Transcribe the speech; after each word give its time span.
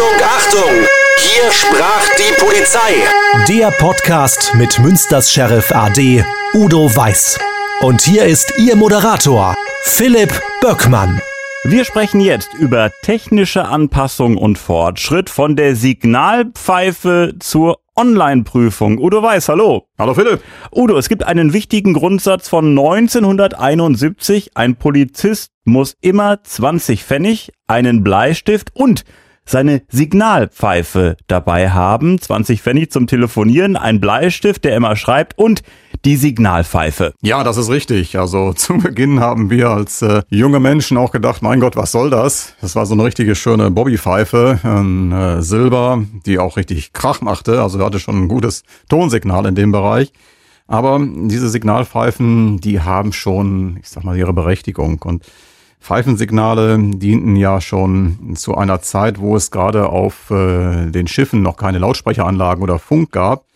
Achtung, 0.00 0.22
Achtung! 0.24 0.86
Hier 1.18 1.52
sprach 1.52 2.08
die 2.16 2.32
Polizei. 2.40 3.04
Der 3.48 3.70
Podcast 3.70 4.54
mit 4.54 4.78
Münsters 4.78 5.30
Sheriff 5.30 5.72
AD 5.72 6.24
Udo 6.54 6.96
Weiß. 6.96 7.38
Und 7.82 8.00
hier 8.00 8.24
ist 8.24 8.54
Ihr 8.58 8.76
Moderator, 8.76 9.54
Philipp 9.82 10.32
Böckmann. 10.62 11.20
Wir 11.64 11.84
sprechen 11.84 12.20
jetzt 12.20 12.54
über 12.54 12.90
technische 13.02 13.66
Anpassung 13.66 14.38
und 14.38 14.56
Fortschritt 14.56 15.28
von 15.28 15.54
der 15.54 15.76
Signalpfeife 15.76 17.34
zur 17.38 17.80
Online-Prüfung. 17.94 18.96
Udo 18.96 19.22
Weiß, 19.22 19.50
hallo. 19.50 19.86
Hallo 19.98 20.14
Philipp. 20.14 20.40
Udo, 20.74 20.96
es 20.96 21.10
gibt 21.10 21.24
einen 21.24 21.52
wichtigen 21.52 21.92
Grundsatz 21.92 22.48
von 22.48 22.70
1971. 22.70 24.52
Ein 24.54 24.76
Polizist 24.76 25.52
muss 25.64 25.94
immer 26.00 26.42
20 26.42 27.04
Pfennig, 27.04 27.52
einen 27.66 28.02
Bleistift 28.02 28.70
und 28.72 29.04
seine 29.50 29.82
Signalpfeife 29.88 31.16
dabei 31.26 31.70
haben. 31.70 32.20
20 32.20 32.62
Pfennig 32.62 32.92
zum 32.92 33.06
Telefonieren, 33.06 33.76
ein 33.76 34.00
Bleistift, 34.00 34.64
der 34.64 34.76
immer 34.76 34.96
schreibt 34.96 35.38
und 35.38 35.62
die 36.04 36.16
Signalpfeife. 36.16 37.12
Ja, 37.20 37.44
das 37.44 37.56
ist 37.56 37.68
richtig. 37.68 38.18
Also 38.18 38.52
zu 38.54 38.78
Beginn 38.78 39.20
haben 39.20 39.50
wir 39.50 39.70
als 39.70 40.02
äh, 40.02 40.22
junge 40.30 40.60
Menschen 40.60 40.96
auch 40.96 41.10
gedacht, 41.10 41.42
mein 41.42 41.60
Gott, 41.60 41.76
was 41.76 41.92
soll 41.92 42.10
das? 42.10 42.54
Das 42.60 42.76
war 42.76 42.86
so 42.86 42.94
eine 42.94 43.04
richtige 43.04 43.34
schöne 43.34 43.70
Bobbypfeife, 43.70 44.60
ein 44.62 45.12
äh, 45.12 45.42
Silber, 45.42 46.02
die 46.26 46.38
auch 46.38 46.56
richtig 46.56 46.92
Krach 46.92 47.20
machte. 47.20 47.62
Also 47.62 47.84
hatte 47.84 48.00
schon 48.00 48.24
ein 48.24 48.28
gutes 48.28 48.62
Tonsignal 48.88 49.46
in 49.46 49.54
dem 49.54 49.72
Bereich. 49.72 50.12
Aber 50.66 51.00
diese 51.04 51.48
Signalpfeifen, 51.48 52.60
die 52.60 52.80
haben 52.80 53.12
schon, 53.12 53.78
ich 53.80 53.88
sag 53.88 54.04
mal, 54.04 54.16
ihre 54.16 54.32
Berechtigung 54.32 55.02
und 55.02 55.24
Pfeifensignale 55.80 56.78
dienten 56.78 57.36
ja 57.36 57.60
schon 57.60 58.36
zu 58.36 58.54
einer 58.54 58.82
Zeit, 58.82 59.18
wo 59.18 59.34
es 59.34 59.50
gerade 59.50 59.88
auf 59.88 60.30
äh, 60.30 60.90
den 60.90 61.06
Schiffen 61.06 61.42
noch 61.42 61.56
keine 61.56 61.78
Lautsprecheranlagen 61.78 62.62
oder 62.62 62.78
Funk 62.78 63.12
gab, 63.12 63.46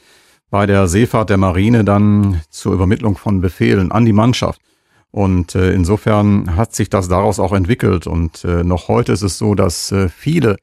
bei 0.51 0.67
der 0.67 0.89
Seefahrt 0.89 1.31
der 1.31 1.37
Marine 1.37 1.85
dann 1.85 2.41
zur 2.49 2.73
Übermittlung 2.73 3.17
von 3.17 3.41
Befehlen 3.41 3.93
an 3.93 4.05
die 4.05 4.13
Mannschaft. 4.13 4.61
Und 5.11 5.55
äh, 5.55 5.73
insofern 5.73 6.57
hat 6.57 6.75
sich 6.75 6.91
das 6.91 7.09
daraus 7.09 7.39
auch 7.39 7.53
entwickelt. 7.53 8.07
Und 8.07 8.45
äh, 8.45 8.65
noch 8.65 8.89
heute 8.89 9.13
ist 9.13 9.23
es 9.23 9.39
so, 9.39 9.55
dass 9.55 9.93
äh, 9.93 10.09
viele 10.09 10.57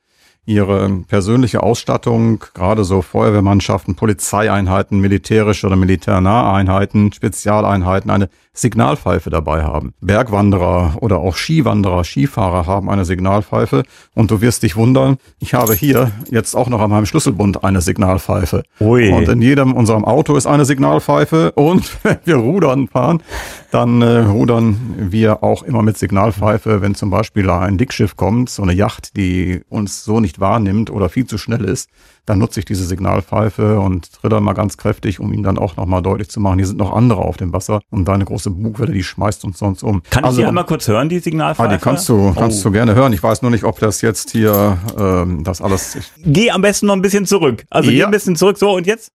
ihre 0.51 0.89
persönliche 1.07 1.63
Ausstattung, 1.63 2.43
gerade 2.53 2.83
so 2.83 3.01
Feuerwehrmannschaften, 3.01 3.95
Polizeieinheiten, 3.95 4.99
militärische 4.99 5.67
oder 5.67 5.75
militärnahe 5.75 6.53
Einheiten, 6.53 7.13
Spezialeinheiten, 7.13 8.11
eine 8.11 8.29
Signalpfeife 8.53 9.29
dabei 9.29 9.63
haben. 9.63 9.93
Bergwanderer 10.01 10.97
oder 10.99 11.19
auch 11.19 11.37
Skiwanderer, 11.37 12.03
Skifahrer 12.03 12.65
haben 12.65 12.89
eine 12.89 13.05
Signalpfeife 13.05 13.83
und 14.13 14.29
du 14.29 14.41
wirst 14.41 14.63
dich 14.63 14.75
wundern, 14.75 15.17
ich 15.39 15.53
habe 15.53 15.73
hier 15.73 16.11
jetzt 16.29 16.55
auch 16.55 16.67
noch 16.67 16.81
an 16.81 16.89
meinem 16.89 17.05
Schlüsselbund 17.05 17.63
eine 17.63 17.79
Signalpfeife. 17.79 18.63
Ui. 18.81 19.09
Und 19.09 19.29
in 19.29 19.41
jedem 19.41 19.73
unserem 19.73 20.03
Auto 20.03 20.35
ist 20.35 20.47
eine 20.47 20.65
Signalpfeife 20.65 21.53
und 21.53 21.97
wenn 22.03 22.17
wir 22.25 22.35
rudern 22.35 22.89
fahren, 22.89 23.23
dann 23.71 24.01
äh, 24.01 24.19
rudern 24.19 24.95
wir 24.97 25.43
auch 25.43 25.63
immer 25.63 25.81
mit 25.81 25.97
Signalpfeife, 25.97 26.81
wenn 26.81 26.93
zum 26.93 27.09
Beispiel 27.09 27.49
ein 27.49 27.77
Dickschiff 27.77 28.17
kommt, 28.17 28.49
so 28.49 28.63
eine 28.63 28.73
Yacht, 28.73 29.15
die 29.15 29.61
uns 29.69 30.03
so 30.03 30.19
nicht 30.19 30.40
wahrnimmt 30.41 30.89
oder 30.89 31.07
viel 31.07 31.25
zu 31.25 31.37
schnell 31.37 31.63
ist, 31.63 31.89
dann 32.25 32.39
nutze 32.39 32.59
ich 32.59 32.65
diese 32.65 32.85
Signalpfeife 32.85 33.79
und 33.79 34.11
tritt 34.11 34.31
dann 34.31 34.43
mal 34.43 34.53
ganz 34.53 34.77
kräftig, 34.77 35.19
um 35.19 35.33
ihn 35.33 35.43
dann 35.43 35.57
auch 35.57 35.77
nochmal 35.77 36.01
deutlich 36.01 36.29
zu 36.29 36.39
machen, 36.39 36.57
hier 36.57 36.67
sind 36.67 36.77
noch 36.77 36.93
andere 36.93 37.21
auf 37.21 37.37
dem 37.37 37.53
Wasser 37.53 37.81
und 37.89 38.05
deine 38.05 38.25
große 38.25 38.51
Bugwelle, 38.51 38.91
die 38.91 39.03
schmeißt 39.03 39.45
uns 39.45 39.59
sonst 39.59 39.83
um. 39.83 40.03
Kann 40.09 40.25
also, 40.25 40.39
ich 40.39 40.43
die 40.43 40.47
einmal 40.47 40.65
kurz 40.65 40.87
hören, 40.87 41.09
die 41.09 41.19
Signalpfeife? 41.19 41.69
Ah, 41.69 41.73
die 41.73 41.81
kannst 41.81 42.09
du, 42.09 42.33
kannst 42.33 42.59
oh. 42.61 42.69
du 42.69 42.73
gerne 42.73 42.95
hören. 42.95 43.13
Ich 43.13 43.23
weiß 43.23 43.41
nur 43.41 43.51
nicht, 43.51 43.63
ob 43.63 43.79
das 43.79 44.01
jetzt 44.01 44.31
hier, 44.31 44.77
ähm, 44.97 45.43
das 45.43 45.61
alles... 45.61 45.97
Geh 46.17 46.51
am 46.51 46.61
besten 46.61 46.87
noch 46.87 46.95
ein 46.95 47.01
bisschen 47.01 47.25
zurück. 47.25 47.63
Also 47.69 47.89
ja. 47.89 47.97
geh 47.97 48.03
ein 48.05 48.11
bisschen 48.11 48.35
zurück, 48.35 48.57
so 48.57 48.71
und 48.71 48.87
jetzt... 48.87 49.11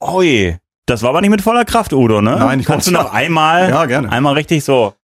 Oi, 0.00 0.56
das 0.86 1.02
war 1.02 1.10
aber 1.10 1.20
nicht 1.20 1.30
mit 1.30 1.42
voller 1.42 1.64
Kraft, 1.64 1.92
Udo, 1.92 2.20
ne? 2.20 2.36
Nein, 2.38 2.60
ich 2.60 2.66
Kannst 2.66 2.86
du 2.86 2.92
noch 2.92 3.12
einmal, 3.12 3.70
ja, 3.70 3.86
gerne. 3.86 4.10
einmal 4.10 4.34
richtig 4.34 4.64
so... 4.64 4.94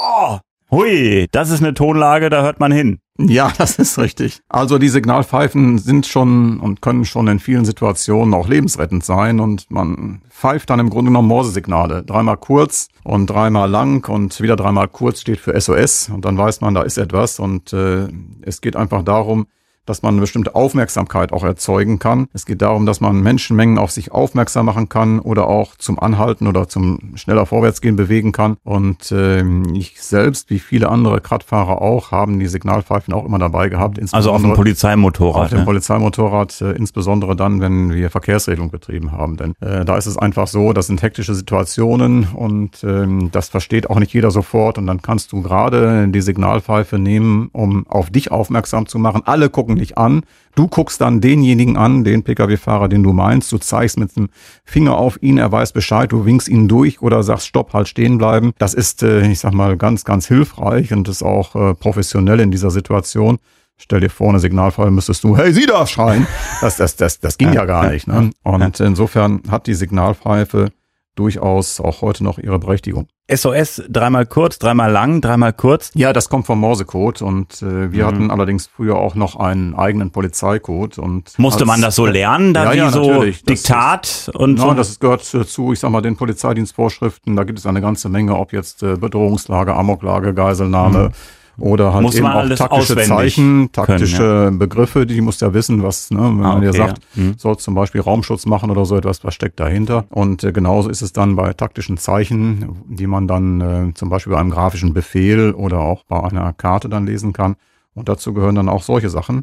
Oh, 0.00 0.38
hui, 0.70 1.28
das 1.30 1.50
ist 1.50 1.62
eine 1.62 1.74
Tonlage, 1.74 2.30
da 2.30 2.42
hört 2.42 2.58
man 2.58 2.72
hin. 2.72 2.98
Ja, 3.18 3.52
das 3.58 3.78
ist 3.78 3.98
richtig. 3.98 4.40
Also 4.48 4.78
die 4.78 4.88
Signalpfeifen 4.88 5.78
sind 5.78 6.06
schon 6.06 6.60
und 6.60 6.82
können 6.82 7.04
schon 7.04 7.28
in 7.28 7.38
vielen 7.38 7.64
Situationen 7.64 8.34
auch 8.34 8.48
lebensrettend 8.48 9.04
sein 9.04 9.40
und 9.40 9.70
man 9.70 10.22
pfeift 10.30 10.70
dann 10.70 10.80
im 10.80 10.90
Grunde 10.90 11.10
genommen 11.10 11.28
Morsesignale. 11.28 12.02
Dreimal 12.02 12.36
kurz 12.36 12.88
und 13.04 13.28
dreimal 13.28 13.70
lang 13.70 14.08
und 14.08 14.40
wieder 14.40 14.56
dreimal 14.56 14.88
kurz 14.88 15.20
steht 15.20 15.40
für 15.40 15.58
SOS 15.58 16.08
und 16.08 16.24
dann 16.24 16.38
weiß 16.38 16.60
man, 16.60 16.74
da 16.74 16.82
ist 16.82 16.98
etwas 16.98 17.38
und 17.38 17.72
äh, 17.72 18.08
es 18.42 18.60
geht 18.60 18.76
einfach 18.76 19.02
darum, 19.02 19.46
dass 19.86 20.02
man 20.02 20.14
eine 20.14 20.20
bestimmte 20.20 20.54
Aufmerksamkeit 20.54 21.32
auch 21.32 21.44
erzeugen 21.44 21.98
kann. 21.98 22.28
Es 22.32 22.46
geht 22.46 22.62
darum, 22.62 22.86
dass 22.86 23.00
man 23.00 23.20
Menschenmengen 23.20 23.78
auf 23.78 23.90
sich 23.90 24.12
aufmerksam 24.12 24.66
machen 24.66 24.88
kann 24.88 25.18
oder 25.18 25.48
auch 25.48 25.76
zum 25.76 25.98
Anhalten 25.98 26.46
oder 26.46 26.68
zum 26.68 27.16
schneller 27.16 27.46
Vorwärtsgehen 27.46 27.96
bewegen 27.96 28.32
kann. 28.32 28.56
Und 28.64 29.10
äh, 29.12 29.42
ich 29.72 30.00
selbst, 30.00 30.50
wie 30.50 30.58
viele 30.58 30.88
andere 30.88 31.20
Radfahrer 31.24 31.80
auch, 31.82 32.12
haben 32.12 32.38
die 32.38 32.46
Signalpfeifen 32.46 33.12
auch 33.12 33.24
immer 33.24 33.38
dabei 33.38 33.68
gehabt. 33.68 34.00
Also 34.12 34.30
auf 34.30 34.40
dem 34.42 34.54
Polizeimotorrad. 34.54 35.44
Auf 35.44 35.50
dem 35.50 35.58
ne? 35.60 35.64
Polizeimotorrad, 35.64 36.60
äh, 36.60 36.72
insbesondere 36.72 37.36
dann, 37.36 37.60
wenn 37.60 37.92
wir 37.92 38.10
Verkehrsregelung 38.10 38.70
betrieben 38.70 39.12
haben. 39.12 39.36
Denn 39.36 39.54
äh, 39.60 39.84
da 39.84 39.96
ist 39.96 40.06
es 40.06 40.16
einfach 40.16 40.46
so, 40.46 40.72
das 40.72 40.86
sind 40.86 41.02
hektische 41.02 41.34
Situationen 41.34 42.28
und 42.34 42.84
äh, 42.84 43.06
das 43.30 43.48
versteht 43.48 43.90
auch 43.90 43.98
nicht 43.98 44.12
jeder 44.12 44.30
sofort. 44.30 44.78
Und 44.78 44.86
dann 44.86 45.02
kannst 45.02 45.32
du 45.32 45.42
gerade 45.42 46.08
die 46.08 46.20
Signalpfeife 46.20 46.98
nehmen, 46.98 47.48
um 47.52 47.86
auf 47.88 48.10
dich 48.10 48.30
aufmerksam 48.30 48.86
zu 48.86 48.98
machen. 48.98 49.22
Alle 49.24 49.50
gucken 49.50 49.71
gucken 49.72 49.78
dich 49.78 49.98
an. 49.98 50.22
Du 50.54 50.68
guckst 50.68 51.00
dann 51.00 51.22
denjenigen 51.22 51.78
an, 51.78 52.04
den 52.04 52.24
Pkw-Fahrer, 52.24 52.88
den 52.88 53.02
du 53.02 53.12
meinst. 53.12 53.50
Du 53.52 53.58
zeigst 53.58 53.98
mit 53.98 54.14
dem 54.16 54.28
Finger 54.64 54.98
auf 54.98 55.18
ihn, 55.22 55.38
er 55.38 55.50
weiß 55.50 55.72
Bescheid, 55.72 56.12
du 56.12 56.26
winkst 56.26 56.48
ihn 56.48 56.68
durch 56.68 57.00
oder 57.00 57.22
sagst 57.22 57.46
Stopp, 57.46 57.72
halt 57.72 57.88
stehen 57.88 58.18
bleiben. 58.18 58.52
Das 58.58 58.74
ist, 58.74 59.02
äh, 59.02 59.26
ich 59.26 59.38
sag 59.38 59.54
mal, 59.54 59.76
ganz, 59.78 60.04
ganz 60.04 60.28
hilfreich 60.28 60.92
und 60.92 61.08
ist 61.08 61.22
auch 61.22 61.54
äh, 61.56 61.74
professionell 61.74 62.40
in 62.40 62.50
dieser 62.50 62.70
Situation. 62.70 63.38
Stell 63.78 64.00
dir 64.00 64.10
vor, 64.10 64.28
eine 64.28 64.40
Signalfall 64.40 64.90
müsstest 64.90 65.24
du, 65.24 65.36
hey, 65.36 65.52
sieh 65.52 65.66
das 65.66 65.90
schreien. 65.90 66.26
Das, 66.60 66.76
das, 66.76 66.96
das, 66.96 67.18
das 67.18 67.38
ging 67.38 67.52
ja 67.54 67.64
gar 67.64 67.90
nicht. 67.90 68.06
Ne? 68.06 68.30
Und 68.42 68.80
insofern 68.80 69.40
hat 69.50 69.66
die 69.66 69.74
Signalpfeife 69.74 70.70
durchaus 71.14 71.80
auch 71.80 72.02
heute 72.02 72.24
noch 72.24 72.38
ihre 72.38 72.58
Berechtigung. 72.58 73.06
SOS 73.30 73.82
dreimal 73.88 74.26
kurz, 74.26 74.58
dreimal 74.58 74.90
lang, 74.90 75.20
dreimal 75.20 75.52
kurz. 75.52 75.90
Ja, 75.94 76.12
das 76.12 76.28
kommt 76.28 76.46
vom 76.46 76.60
Morsecode 76.60 77.22
und 77.22 77.62
äh, 77.62 77.92
wir 77.92 78.04
mhm. 78.04 78.08
hatten 78.08 78.30
allerdings 78.30 78.66
früher 78.66 78.96
auch 78.96 79.14
noch 79.14 79.36
einen 79.36 79.74
eigenen 79.74 80.10
Polizeicode 80.10 80.98
und 80.98 81.38
musste 81.38 81.64
man 81.64 81.80
das 81.80 81.96
so 81.96 82.06
lernen, 82.06 82.52
da 82.52 82.64
ja, 82.64 82.72
wie 82.72 82.76
ja, 82.78 82.90
so 82.90 83.06
natürlich. 83.06 83.44
Diktat 83.44 84.06
ist, 84.06 84.34
und 84.34 84.58
nein, 84.58 84.68
so? 84.68 84.74
das 84.74 84.98
gehört 84.98 85.22
zu, 85.24 85.72
ich 85.72 85.80
sag 85.80 85.90
mal, 85.90 86.02
den 86.02 86.16
Polizeidienstvorschriften. 86.16 87.36
Da 87.36 87.44
gibt 87.44 87.58
es 87.58 87.66
eine 87.66 87.80
ganze 87.80 88.08
Menge, 88.08 88.36
ob 88.36 88.52
jetzt 88.52 88.82
äh, 88.82 88.96
Bedrohungslage, 88.96 89.74
Amoklage, 89.74 90.34
Geiselnahme. 90.34 91.08
Mhm 91.08 91.12
oder 91.58 91.92
halt 91.92 92.02
muss 92.02 92.14
eben 92.14 92.26
auch 92.26 92.48
taktische 92.48 92.96
Zeichen, 92.96 93.70
taktische 93.72 94.16
können, 94.16 94.52
ja. 94.54 94.58
Begriffe, 94.58 95.06
die 95.06 95.20
muss 95.20 95.40
ja 95.40 95.52
wissen, 95.52 95.82
was, 95.82 96.10
ne, 96.10 96.18
wenn 96.18 96.44
ah, 96.44 96.54
man 96.54 96.60
dir 96.62 96.72
sagt, 96.72 97.02
ja. 97.14 97.22
mhm. 97.22 97.34
soll 97.36 97.58
zum 97.58 97.74
Beispiel 97.74 98.00
Raumschutz 98.00 98.46
machen 98.46 98.70
oder 98.70 98.84
so 98.84 98.96
etwas, 98.96 99.22
was 99.24 99.34
steckt 99.34 99.60
dahinter. 99.60 100.06
Und 100.10 100.44
äh, 100.44 100.52
genauso 100.52 100.88
ist 100.88 101.02
es 101.02 101.12
dann 101.12 101.36
bei 101.36 101.52
taktischen 101.52 101.98
Zeichen, 101.98 102.82
die 102.88 103.06
man 103.06 103.28
dann 103.28 103.60
äh, 103.60 103.94
zum 103.94 104.08
Beispiel 104.08 104.32
bei 104.32 104.40
einem 104.40 104.50
grafischen 104.50 104.94
Befehl 104.94 105.52
oder 105.52 105.80
auch 105.80 106.04
bei 106.04 106.22
einer 106.22 106.52
Karte 106.52 106.88
dann 106.88 107.06
lesen 107.06 107.32
kann. 107.32 107.56
Und 107.94 108.08
dazu 108.08 108.32
gehören 108.32 108.54
dann 108.54 108.68
auch 108.68 108.82
solche 108.82 109.10
Sachen. 109.10 109.42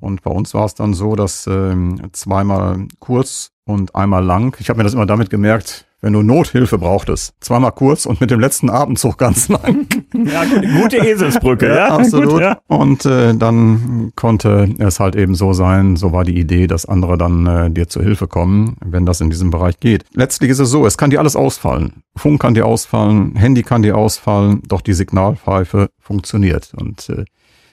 Und 0.00 0.22
bei 0.22 0.30
uns 0.30 0.54
war 0.54 0.64
es 0.64 0.74
dann 0.74 0.94
so, 0.94 1.14
dass 1.14 1.46
äh, 1.46 1.74
zweimal 2.12 2.86
kurz 3.00 3.50
und 3.64 3.94
einmal 3.94 4.24
lang, 4.24 4.56
ich 4.60 4.70
habe 4.70 4.78
mir 4.78 4.84
das 4.84 4.94
immer 4.94 5.06
damit 5.06 5.28
gemerkt, 5.28 5.86
wenn 6.00 6.12
du 6.12 6.22
Nothilfe 6.22 6.78
brauchtest. 6.78 7.34
Zweimal 7.40 7.72
kurz 7.72 8.06
und 8.06 8.20
mit 8.20 8.30
dem 8.30 8.40
letzten 8.40 8.70
Abendzug 8.70 9.18
ganz 9.18 9.48
lang. 9.48 9.86
Ja, 10.12 10.44
gute 10.80 10.98
Eselsbrücke, 10.98 11.68
ja. 11.68 11.74
ja 11.74 11.88
absolut. 11.88 12.30
Gut, 12.30 12.40
ja. 12.40 12.58
Und 12.66 13.06
äh, 13.06 13.34
dann 13.34 14.12
konnte 14.16 14.68
es 14.78 15.00
halt 15.00 15.16
eben 15.16 15.34
so 15.34 15.52
sein, 15.52 15.96
so 15.96 16.12
war 16.12 16.24
die 16.24 16.38
Idee, 16.38 16.66
dass 16.66 16.84
andere 16.84 17.16
dann 17.16 17.46
äh, 17.46 17.70
dir 17.70 17.88
zur 17.88 18.02
Hilfe 18.02 18.26
kommen, 18.26 18.76
wenn 18.84 19.06
das 19.06 19.20
in 19.20 19.30
diesem 19.30 19.50
Bereich 19.50 19.78
geht. 19.80 20.04
Letztlich 20.12 20.50
ist 20.50 20.58
es 20.58 20.68
so, 20.68 20.84
es 20.84 20.98
kann 20.98 21.10
dir 21.10 21.20
alles 21.20 21.36
ausfallen. 21.36 22.02
Funk 22.16 22.42
kann 22.42 22.54
dir 22.54 22.66
ausfallen, 22.66 23.36
Handy 23.36 23.62
kann 23.62 23.82
dir 23.82 23.96
ausfallen, 23.96 24.62
doch 24.66 24.80
die 24.80 24.94
Signalpfeife 24.94 25.88
funktioniert. 25.98 26.72
Und 26.76 27.08
äh, 27.08 27.24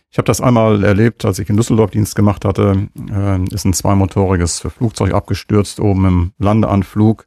ich 0.09 0.17
habe 0.17 0.27
das 0.27 0.39
einmal 0.39 0.83
erlebt, 0.83 1.25
als 1.25 1.39
ich 1.39 1.49
in 1.49 1.57
Düsseldorf 1.57 1.91
Dienst 1.91 2.15
gemacht 2.15 2.45
hatte, 2.45 2.87
äh, 3.11 3.43
ist 3.53 3.65
ein 3.65 3.73
zweimotoriges 3.73 4.59
Flugzeug 4.75 5.13
abgestürzt 5.13 5.79
oben 5.79 6.05
im 6.05 6.31
Landeanflug 6.37 7.25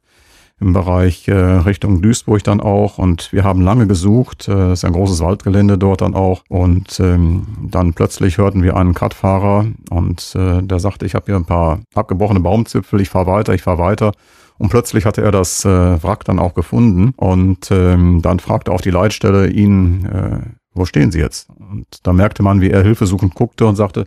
im 0.61 0.73
Bereich 0.73 1.27
äh, 1.27 1.33
Richtung 1.33 2.01
Duisburg 2.01 2.43
dann 2.43 2.61
auch. 2.61 2.99
Und 2.99 3.33
wir 3.33 3.43
haben 3.43 3.61
lange 3.61 3.87
gesucht. 3.87 4.47
Äh, 4.47 4.51
das 4.53 4.79
ist 4.79 4.85
ein 4.85 4.93
großes 4.93 5.19
Waldgelände 5.19 5.77
dort 5.77 6.01
dann 6.01 6.13
auch. 6.13 6.43
Und 6.49 6.99
ähm, 6.99 7.47
dann 7.69 7.93
plötzlich 7.93 8.37
hörten 8.37 8.61
wir 8.61 8.77
einen 8.77 8.95
Radfahrer 8.95 9.65
und 9.89 10.35
äh, 10.35 10.61
der 10.61 10.79
sagte, 10.79 11.05
ich 11.05 11.15
habe 11.15 11.25
hier 11.25 11.35
ein 11.35 11.45
paar 11.45 11.79
abgebrochene 11.95 12.39
Baumzipfel, 12.39 13.01
ich 13.01 13.09
fahre 13.09 13.25
weiter, 13.25 13.53
ich 13.53 13.63
fahre 13.63 13.79
weiter. 13.79 14.11
Und 14.59 14.69
plötzlich 14.69 15.05
hatte 15.05 15.23
er 15.23 15.31
das 15.31 15.65
äh, 15.65 16.03
Wrack 16.03 16.23
dann 16.25 16.37
auch 16.37 16.53
gefunden 16.53 17.13
und 17.17 17.71
ähm, 17.71 18.21
dann 18.21 18.39
fragte 18.39 18.71
auch 18.71 18.81
die 18.81 18.91
Leitstelle 18.91 19.49
ihn, 19.49 20.05
äh, 20.05 20.41
wo 20.75 20.85
stehen 20.85 21.11
Sie 21.11 21.19
jetzt? 21.19 21.49
Und 21.49 21.87
da 22.03 22.13
merkte 22.13 22.43
man, 22.43 22.61
wie 22.61 22.69
er 22.69 22.83
hilfesuchend 22.83 23.33
guckte 23.33 23.65
und 23.65 23.75
sagte, 23.75 24.05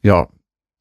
ja, 0.00 0.28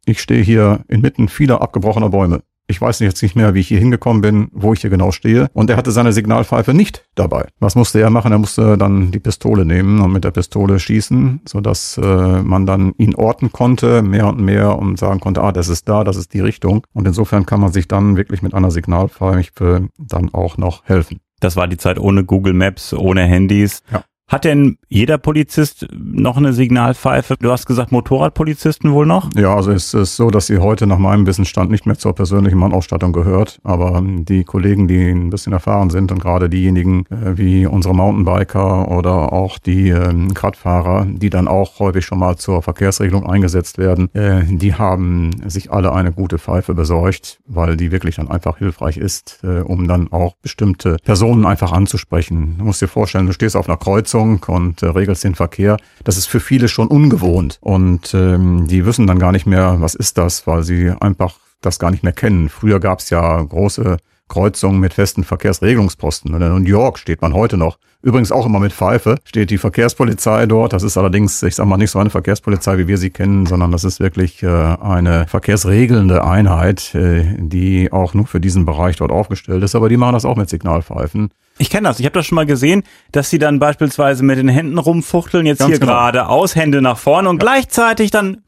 ich 0.05 0.21
stehe 0.21 0.43
hier 0.43 0.81
inmitten 0.87 1.27
vieler 1.27 1.61
abgebrochener 1.61 2.09
Bäume. 2.09 2.43
Ich 2.69 2.81
weiß 2.81 2.99
jetzt 2.99 3.23
nicht 3.23 3.37
mehr, 3.37 3.53
wie 3.53 3.61
ich 3.61 3.69
hier 3.69 3.79
hingekommen 3.79 4.21
bin, 4.21 4.49
wo 4.51 4.73
ich 4.73 4.81
hier 4.81 4.89
genau 4.89 5.11
stehe. 5.11 5.47
Und 5.53 5.69
er 5.69 5.77
hatte 5.77 5.91
seine 5.91 6.11
Signalpfeife 6.11 6.73
nicht 6.73 7.05
dabei. 7.15 7.47
Was 7.59 7.75
musste 7.75 8.01
er 8.01 8.09
machen? 8.09 8.33
Er 8.33 8.39
musste 8.39 8.77
dann 8.77 9.11
die 9.11 9.19
Pistole 9.19 9.63
nehmen 9.63 10.01
und 10.01 10.11
mit 10.11 10.25
der 10.25 10.31
Pistole 10.31 10.77
schießen, 10.77 11.41
sodass 11.47 11.97
äh, 11.97 12.41
man 12.43 12.65
dann 12.65 12.93
ihn 12.97 13.15
orten 13.15 13.53
konnte, 13.53 14.01
mehr 14.01 14.27
und 14.27 14.41
mehr 14.41 14.77
und 14.77 14.99
sagen 14.99 15.21
konnte, 15.21 15.41
ah, 15.43 15.53
das 15.53 15.69
ist 15.69 15.87
da, 15.87 16.03
das 16.03 16.17
ist 16.17 16.33
die 16.33 16.41
Richtung. 16.41 16.85
Und 16.91 17.07
insofern 17.07 17.45
kann 17.45 17.61
man 17.61 17.71
sich 17.71 17.87
dann 17.87 18.17
wirklich 18.17 18.41
mit 18.41 18.53
einer 18.53 18.69
Signalpfeife 18.69 19.87
dann 19.97 20.33
auch 20.33 20.57
noch 20.57 20.83
helfen. 20.83 21.21
Das 21.39 21.55
war 21.55 21.67
die 21.67 21.77
Zeit 21.77 21.99
ohne 21.99 22.25
Google 22.25 22.53
Maps, 22.53 22.93
ohne 22.93 23.23
Handys. 23.23 23.81
Ja. 23.91 24.03
Hat 24.29 24.43
denn 24.43 24.77
jeder 24.89 25.17
Polizist 25.17 25.87
noch 25.97 26.35
eine 26.35 26.51
Signalpfeife? 26.51 27.35
Du 27.39 27.49
hast 27.49 27.65
gesagt, 27.65 27.93
Motorradpolizisten 27.93 28.91
wohl 28.91 29.05
noch? 29.05 29.29
Ja, 29.37 29.55
also 29.55 29.71
es 29.71 29.93
ist 29.93 30.17
so, 30.17 30.29
dass 30.29 30.47
sie 30.47 30.57
heute 30.57 30.85
nach 30.85 30.97
meinem 30.97 31.25
Wissensstand 31.25 31.71
nicht 31.71 31.85
mehr 31.85 31.97
zur 31.97 32.13
persönlichen 32.13 32.57
Mannausstattung 32.57 33.13
gehört. 33.13 33.59
Aber 33.63 34.03
die 34.03 34.43
Kollegen, 34.43 34.89
die 34.89 35.11
ein 35.11 35.29
bisschen 35.29 35.53
erfahren 35.53 35.89
sind 35.91 36.11
und 36.11 36.19
gerade 36.19 36.49
diejenigen 36.49 37.05
äh, 37.05 37.37
wie 37.37 37.65
unsere 37.67 37.95
Mountainbiker 37.95 38.91
oder 38.91 39.31
auch 39.31 39.59
die 39.59 39.91
äh, 39.91 40.13
Radfahrer, 40.35 41.07
die 41.07 41.29
dann 41.29 41.47
auch 41.47 41.79
häufig 41.79 42.03
schon 42.03 42.19
mal 42.19 42.35
zur 42.35 42.61
Verkehrsregelung 42.61 43.25
eingesetzt 43.25 43.77
werden, 43.77 44.13
äh, 44.13 44.43
die 44.43 44.75
haben 44.75 45.31
sich 45.45 45.71
alle 45.71 45.93
eine 45.93 46.11
gute 46.11 46.37
Pfeife 46.37 46.73
besorgt, 46.73 47.39
weil 47.45 47.77
die 47.77 47.93
wirklich 47.93 48.17
dann 48.17 48.29
einfach 48.29 48.57
hilfreich 48.57 48.97
ist, 48.97 49.39
äh, 49.43 49.61
um 49.61 49.87
dann 49.87 50.11
auch 50.11 50.35
bestimmte 50.41 50.97
Personen 51.01 51.45
einfach 51.45 51.71
anzusprechen. 51.71 52.55
Du 52.57 52.65
musst 52.65 52.81
dir 52.81 52.89
vorstellen, 52.89 53.27
du 53.27 53.31
stehst 53.31 53.55
auf 53.55 53.69
einer 53.69 53.77
Kreuzung 53.77 54.16
und 54.17 54.81
äh, 54.81 54.87
regelst 54.87 55.23
den 55.23 55.35
Verkehr. 55.35 55.77
Das 56.03 56.17
ist 56.17 56.27
für 56.27 56.39
viele 56.39 56.67
schon 56.67 56.87
ungewohnt 56.87 57.57
und 57.61 58.13
ähm, 58.13 58.67
die 58.67 58.85
wissen 58.85 59.07
dann 59.07 59.19
gar 59.19 59.31
nicht 59.31 59.45
mehr, 59.45 59.77
was 59.79 59.95
ist 59.95 60.17
das, 60.17 60.47
weil 60.47 60.63
sie 60.63 60.91
einfach 60.99 61.35
das 61.61 61.79
gar 61.79 61.91
nicht 61.91 62.03
mehr 62.03 62.13
kennen. 62.13 62.49
Früher 62.49 62.79
gab 62.79 62.99
es 62.99 63.09
ja 63.09 63.41
große 63.41 63.97
Kreuzungen 64.27 64.79
mit 64.79 64.93
festen 64.93 65.23
Verkehrsregelungsposten. 65.23 66.33
Und 66.33 66.41
in 66.41 66.63
New 66.63 66.69
York 66.69 66.99
steht 66.99 67.21
man 67.21 67.33
heute 67.33 67.57
noch. 67.57 67.77
Übrigens 68.01 68.31
auch 68.31 68.45
immer 68.45 68.59
mit 68.59 68.73
Pfeife 68.73 69.17
steht 69.23 69.49
die 69.49 69.57
Verkehrspolizei 69.57 70.45
dort. 70.45 70.73
Das 70.73 70.83
ist 70.83 70.97
allerdings, 70.97 71.41
ich 71.43 71.55
sag 71.55 71.65
mal, 71.65 71.77
nicht 71.77 71.91
so 71.91 71.99
eine 71.99 72.09
Verkehrspolizei, 72.09 72.77
wie 72.77 72.87
wir 72.87 72.97
sie 72.97 73.09
kennen, 73.09 73.45
sondern 73.45 73.71
das 73.71 73.83
ist 73.83 73.99
wirklich 73.99 74.43
äh, 74.43 74.47
eine 74.47 75.27
verkehrsregelnde 75.27 76.23
Einheit, 76.23 76.93
äh, 76.93 77.23
die 77.37 77.91
auch 77.91 78.13
nur 78.13 78.27
für 78.27 78.39
diesen 78.39 78.65
Bereich 78.65 78.97
dort 78.97 79.11
aufgestellt 79.11 79.63
ist. 79.63 79.75
Aber 79.75 79.89
die 79.89 79.97
machen 79.97 80.13
das 80.13 80.25
auch 80.25 80.35
mit 80.35 80.49
Signalpfeifen. 80.49 81.29
Ich 81.59 81.69
kenne 81.69 81.87
das. 81.87 81.99
Ich 81.99 82.05
habe 82.05 82.13
das 82.13 82.25
schon 82.25 82.35
mal 82.35 82.45
gesehen, 82.45 82.83
dass 83.11 83.29
sie 83.29 83.39
dann 83.39 83.59
beispielsweise 83.59 84.23
mit 84.23 84.37
den 84.37 84.49
Händen 84.49 84.77
rumfuchteln, 84.77 85.45
jetzt 85.45 85.59
Ganz 85.59 85.69
hier 85.69 85.79
genau. 85.79 85.93
geradeaus, 85.93 86.55
Hände 86.55 86.81
nach 86.81 86.97
vorne 86.97 87.29
und 87.29 87.39
gleichzeitig 87.39 88.11
dann 88.11 88.43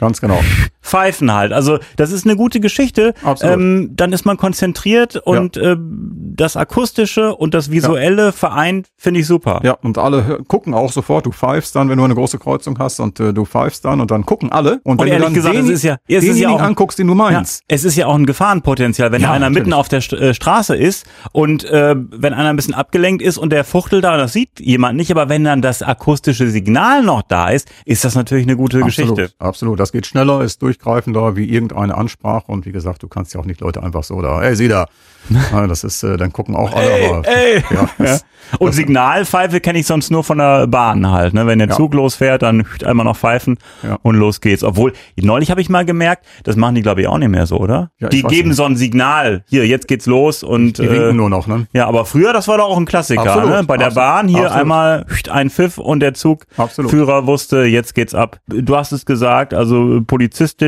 Ganz 0.00 0.20
genau. 0.20 0.42
Pfeifen 0.88 1.32
halt. 1.32 1.52
Also 1.52 1.78
das 1.96 2.10
ist 2.12 2.24
eine 2.26 2.36
gute 2.36 2.60
Geschichte. 2.60 3.14
Ähm, 3.42 3.90
dann 3.94 4.12
ist 4.12 4.24
man 4.24 4.36
konzentriert 4.36 5.16
und 5.16 5.56
äh, 5.56 5.76
das 5.78 6.56
Akustische 6.56 7.34
und 7.34 7.54
das 7.54 7.70
Visuelle 7.70 8.32
vereint, 8.32 8.88
finde 8.96 9.20
ich 9.20 9.26
super. 9.26 9.60
Ja, 9.64 9.72
und 9.82 9.98
alle 9.98 10.38
gucken 10.48 10.74
auch 10.74 10.90
sofort. 10.92 11.26
Du 11.26 11.32
pfeifst 11.32 11.74
dann, 11.76 11.88
wenn 11.88 11.98
du 11.98 12.04
eine 12.04 12.14
große 12.14 12.38
Kreuzung 12.38 12.78
hast 12.78 13.00
und 13.00 13.20
äh, 13.20 13.32
du 13.32 13.44
pfeifst 13.44 13.84
dann 13.84 14.00
und 14.00 14.10
dann 14.10 14.24
gucken 14.24 14.50
alle. 14.52 14.80
Und, 14.84 15.00
wenn 15.00 15.08
ehrlich 15.08 15.18
du 15.18 15.24
dann 15.24 15.34
gesagt, 15.34 15.54
es 15.56 15.64
den, 15.66 15.74
ist 15.74 15.82
ja- 15.82 15.96
es 16.08 16.24
ist 16.24 16.38
ja 16.38 16.48
auch- 16.50 16.60
anguckst, 16.60 16.98
den 16.98 17.06
du 17.06 17.12
Ja, 17.14 17.16
meinst. 17.30 17.62
es 17.68 17.84
ist 17.84 17.96
ja 17.96 18.06
auch 18.06 18.14
ein 18.14 18.26
Gefahrenpotenzial, 18.26 19.12
wenn 19.12 19.20
Ja, 19.20 19.28
da 19.28 19.34
einer 19.34 19.46
natürlich. 19.46 19.66
mitten 19.66 19.72
auf 19.74 19.88
der 19.88 20.00
St 20.00 20.12
äh, 20.14 20.34
Straße 20.34 20.76
ist 20.76 21.06
und 21.32 21.64
äh, 21.64 21.94
wenn 21.98 22.34
einer 22.34 22.50
ein 22.50 22.56
bisschen 22.56 22.74
abgelenkt 22.74 23.22
ist 23.22 23.38
und 23.38 23.50
der 23.50 23.64
fuchtelt 23.64 24.04
da, 24.04 24.16
das 24.16 24.32
sieht 24.32 24.60
jemand 24.60 24.96
nicht, 24.96 25.10
aber 25.10 25.28
wenn 25.28 25.44
dann 25.44 25.62
das 25.62 25.82
akustische 25.82 26.48
Signal 26.48 27.02
noch 27.02 27.22
da 27.22 27.48
ist, 27.50 27.68
ist 27.84 28.04
das 28.04 28.14
natürlich 28.14 28.44
eine 28.46 28.56
gute 28.56 28.82
Absolut, 28.82 29.16
Geschichte. 29.16 29.34
absolut. 29.38 29.80
Das 29.80 29.92
geht 29.92 30.06
schneller, 30.06 30.42
ist 30.42 30.62
durchgreifender 30.78 31.36
wie 31.36 31.48
irgendeine 31.48 31.96
Ansprache 31.96 32.50
und 32.50 32.66
wie 32.66 32.72
gesagt, 32.72 33.02
du 33.02 33.08
kannst 33.08 33.34
ja 33.34 33.40
auch 33.40 33.44
nicht 33.44 33.60
Leute 33.60 33.82
einfach 33.82 34.02
so 34.04 34.20
da, 34.22 34.42
ey, 34.42 34.56
sieh 34.56 34.68
da. 34.68 34.86
Das 35.68 35.84
ist, 35.84 36.02
äh, 36.04 36.16
dann 36.16 36.32
gucken 36.32 36.56
auch 36.56 36.74
alle, 36.74 36.90
Ey, 36.90 37.08
aber 37.08 37.28
ey. 37.28 37.62
ja, 37.70 37.88
Ja. 37.98 38.18
Und 38.58 38.72
Signalpfeife 38.72 39.60
kenne 39.60 39.80
ich 39.80 39.86
sonst 39.86 40.10
nur 40.10 40.24
von 40.24 40.38
der 40.38 40.66
Bahn 40.68 41.10
halt. 41.10 41.34
Ne? 41.34 41.46
Wenn 41.46 41.58
der 41.58 41.68
Ja. 41.68 41.74
Zug 41.74 41.92
losfährt, 41.92 42.40
dann 42.40 42.64
einmal 42.82 43.04
noch 43.04 43.16
pfeifen 43.16 43.58
und 44.02 44.14
los 44.14 44.40
geht's. 44.40 44.64
Obwohl, 44.64 44.94
neulich 45.20 45.50
habe 45.50 45.60
ich 45.60 45.68
mal 45.68 45.84
gemerkt, 45.84 46.24
das 46.44 46.56
machen 46.56 46.74
die 46.76 46.80
glaube 46.82 47.02
ich 47.02 47.08
auch 47.08 47.18
nicht 47.18 47.28
mehr 47.28 47.44
so, 47.46 47.58
oder? 47.58 47.90
Die 48.00 48.22
geben 48.22 48.48
nicht. 48.48 48.56
so 48.56 48.64
ein 48.64 48.76
Signal. 48.76 49.44
Hier, 49.48 49.66
jetzt 49.66 49.86
geht's 49.86 50.06
los 50.06 50.42
und 50.42 50.78
die 50.78 50.84
äh, 50.84 50.90
winken 50.90 51.16
nur 51.16 51.28
noch, 51.28 51.46
ne? 51.46 51.66
ja, 51.74 51.86
aber 51.86 52.06
früher, 52.06 52.32
das 52.32 52.48
war 52.48 52.56
doch 52.56 52.68
auch 52.68 52.78
ein 52.78 52.86
Klassiker. 52.86 53.20
Absolut, 53.20 53.50
ne? 53.50 53.64
Bei 53.64 53.76
der 53.76 53.88
absolut, 53.88 54.06
Bahn 54.06 54.28
hier 54.28 54.38
absolut. 54.44 54.60
einmal 54.60 55.06
ein 55.30 55.50
Pfiff 55.50 55.76
und 55.76 56.00
der. 56.00 56.14
Zugführer 56.14 57.26
wusste, 57.26 57.64
jetzt 57.64 57.94
geht's 57.94 58.14
ab. 58.14 58.40
Du 58.46 58.76
hast 58.76 58.92
es 58.92 59.04
gesagt, 59.04 59.52
also 59.52 60.00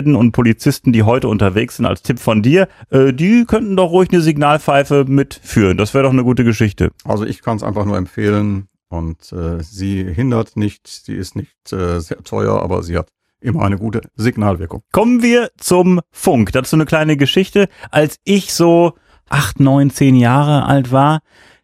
Polizistinnen 0.01 0.17
und 0.17 0.33
Polizisten, 0.33 0.93
die 0.93 1.03
heute 1.03 1.29
unterwegs 1.29 1.77
sind, 1.77 1.87
als 1.87 2.03
Tipp 2.03 2.19
von 2.19 2.43
dir, 2.43 2.69
äh, 2.91 3.13
die 3.13 3.45
könnten 3.47 3.77
doch 3.77 3.91
ruhig 3.91 4.11
eine 4.11 4.21
Signalpfeife 4.21 5.05
mitführen. 5.07 5.77
Das 5.77 5.95
wäre 5.95 6.05
doch 6.05 6.13
eine 6.13 6.25
gute 6.25 6.45
Geschichte. 6.45 6.91
Also 7.05 7.25
ich 7.25 7.43
kann 7.43 7.57
es 7.57 7.63
einfach 7.63 7.85
nur 7.85 7.97
empfehlen 7.97 8.69
und 8.89 9.33
äh, 9.33 9.63
sie 9.63 10.05
hindert 10.05 10.57
nicht, 10.57 10.87
sie 10.89 11.15
ist 11.15 11.37
nicht 11.37 11.73
äh, 11.73 12.01
sehr 12.01 12.23
teuer, 12.23 12.63
aber 12.63 12.83
sie 12.83 12.97
hat 12.97 13.09
immer 13.41 13.63
eine 13.63 13.79
gute 13.79 14.03
Signalwirkung. 14.17 14.83
Kommen 14.93 15.23
wir 15.23 15.51
zum 15.57 16.01
Funk. 16.11 16.53
Dazu 16.53 16.77
eine 16.77 16.87
kleine 16.87 17.17
Geschichte. 17.17 17.69
Als 17.91 18.19
ich 18.25 18.53
so 18.53 18.95
acht, 19.29 19.61
neun, 19.61 19.91
zehn 19.91 20.17
Jahre 20.17 20.67
alt 20.67 20.93
war, 20.93 21.21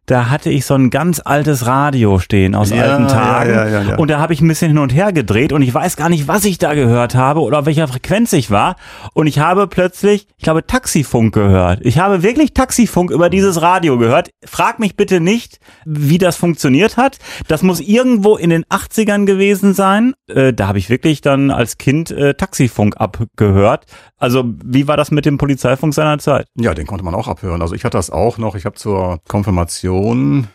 da 0.07 0.31
hatte 0.31 0.51
ich 0.51 0.65
so 0.67 0.75
ein 0.75 0.91
ganz 0.91 1.21
altes 1.25 1.67
Radio 1.67 2.19
stehen 2.19 2.55
aus 2.55 2.71
Ja, 2.71 2.83
alten 2.83 3.09
Tagen. 3.09 3.51
ja, 3.51 3.67
ja. 3.83 3.97
Und 3.97 4.09
da 4.11 4.19
habe 4.21 4.33
ich 4.33 4.41
ein 4.41 4.49
bisschen 4.49 4.69
hin 4.69 4.79
und 4.79 4.95
her 4.95 5.13
gedreht 5.13 5.53
und 5.53 5.63
ich 5.63 5.75
weiß 5.75 5.97
gar 5.97 6.09
nicht, 6.09 6.29
was 6.29 6.45
ich 6.45 6.59
da 6.59 6.75
gehört 6.75 7.15
habe 7.15 7.41
oder 7.41 7.59
auf 7.61 7.67
welcher 7.67 7.89
Frequenz 7.89 8.33
ich 8.33 8.51
war. 8.51 8.77
Und 9.15 9.27
ich 9.27 9.39
habe 9.41 9.67
plötzlich, 9.67 10.27
ich 10.37 10.45
glaube, 10.45 10.67
Taxifunk 10.67 11.35
gehört. 11.35 11.81
Ich 11.83 11.99
habe 11.99 12.23
wirklich 12.23 12.55
Taxifunk 12.55 13.11
über 13.11 13.31
dieses 13.31 13.61
Radio 13.63 13.99
gehört. 13.99 14.31
Frag 14.45 14.79
mich 14.79 14.97
bitte 14.97 15.21
nicht, 15.21 15.59
wie 15.85 16.19
das 16.19 16.37
funktioniert 16.37 16.97
hat. 16.97 17.19
Das 17.49 17.63
muss 17.63 17.81
irgendwo 17.81 18.37
in 18.37 18.51
den 18.51 18.65
80ern 18.67 19.25
gewesen 19.27 19.75
sein. 19.75 20.15
Äh, 20.29 20.53
da 20.53 20.69
habe 20.69 20.79
ich 20.79 20.89
wirklich 20.89 21.21
dann 21.21 21.51
als 21.51 21.79
Kind 21.79 22.11
äh, 22.13 22.35
Taxifunk 22.35 22.97
abgehört. 23.01 23.87
Also, 24.19 24.45
wie 24.65 24.89
war 24.89 24.97
das 24.97 25.11
mit 25.11 25.27
dem 25.27 25.37
Polizeifunk 25.37 25.93
seiner 25.93 26.19
Zeit? 26.19 26.47
Ja, 26.55 26.75
den 26.75 26.87
konnte 26.87 27.05
man 27.05 27.15
auch 27.15 27.29
abhören. 27.29 27.61
Also 27.61 27.75
ich 27.75 27.85
hatte 27.85 27.99
das 27.99 28.09
auch 28.11 28.39
noch. 28.39 28.55
Ich 28.55 28.65
habe 28.65 28.77
zur 28.77 29.19
Konfirmation 29.29 29.96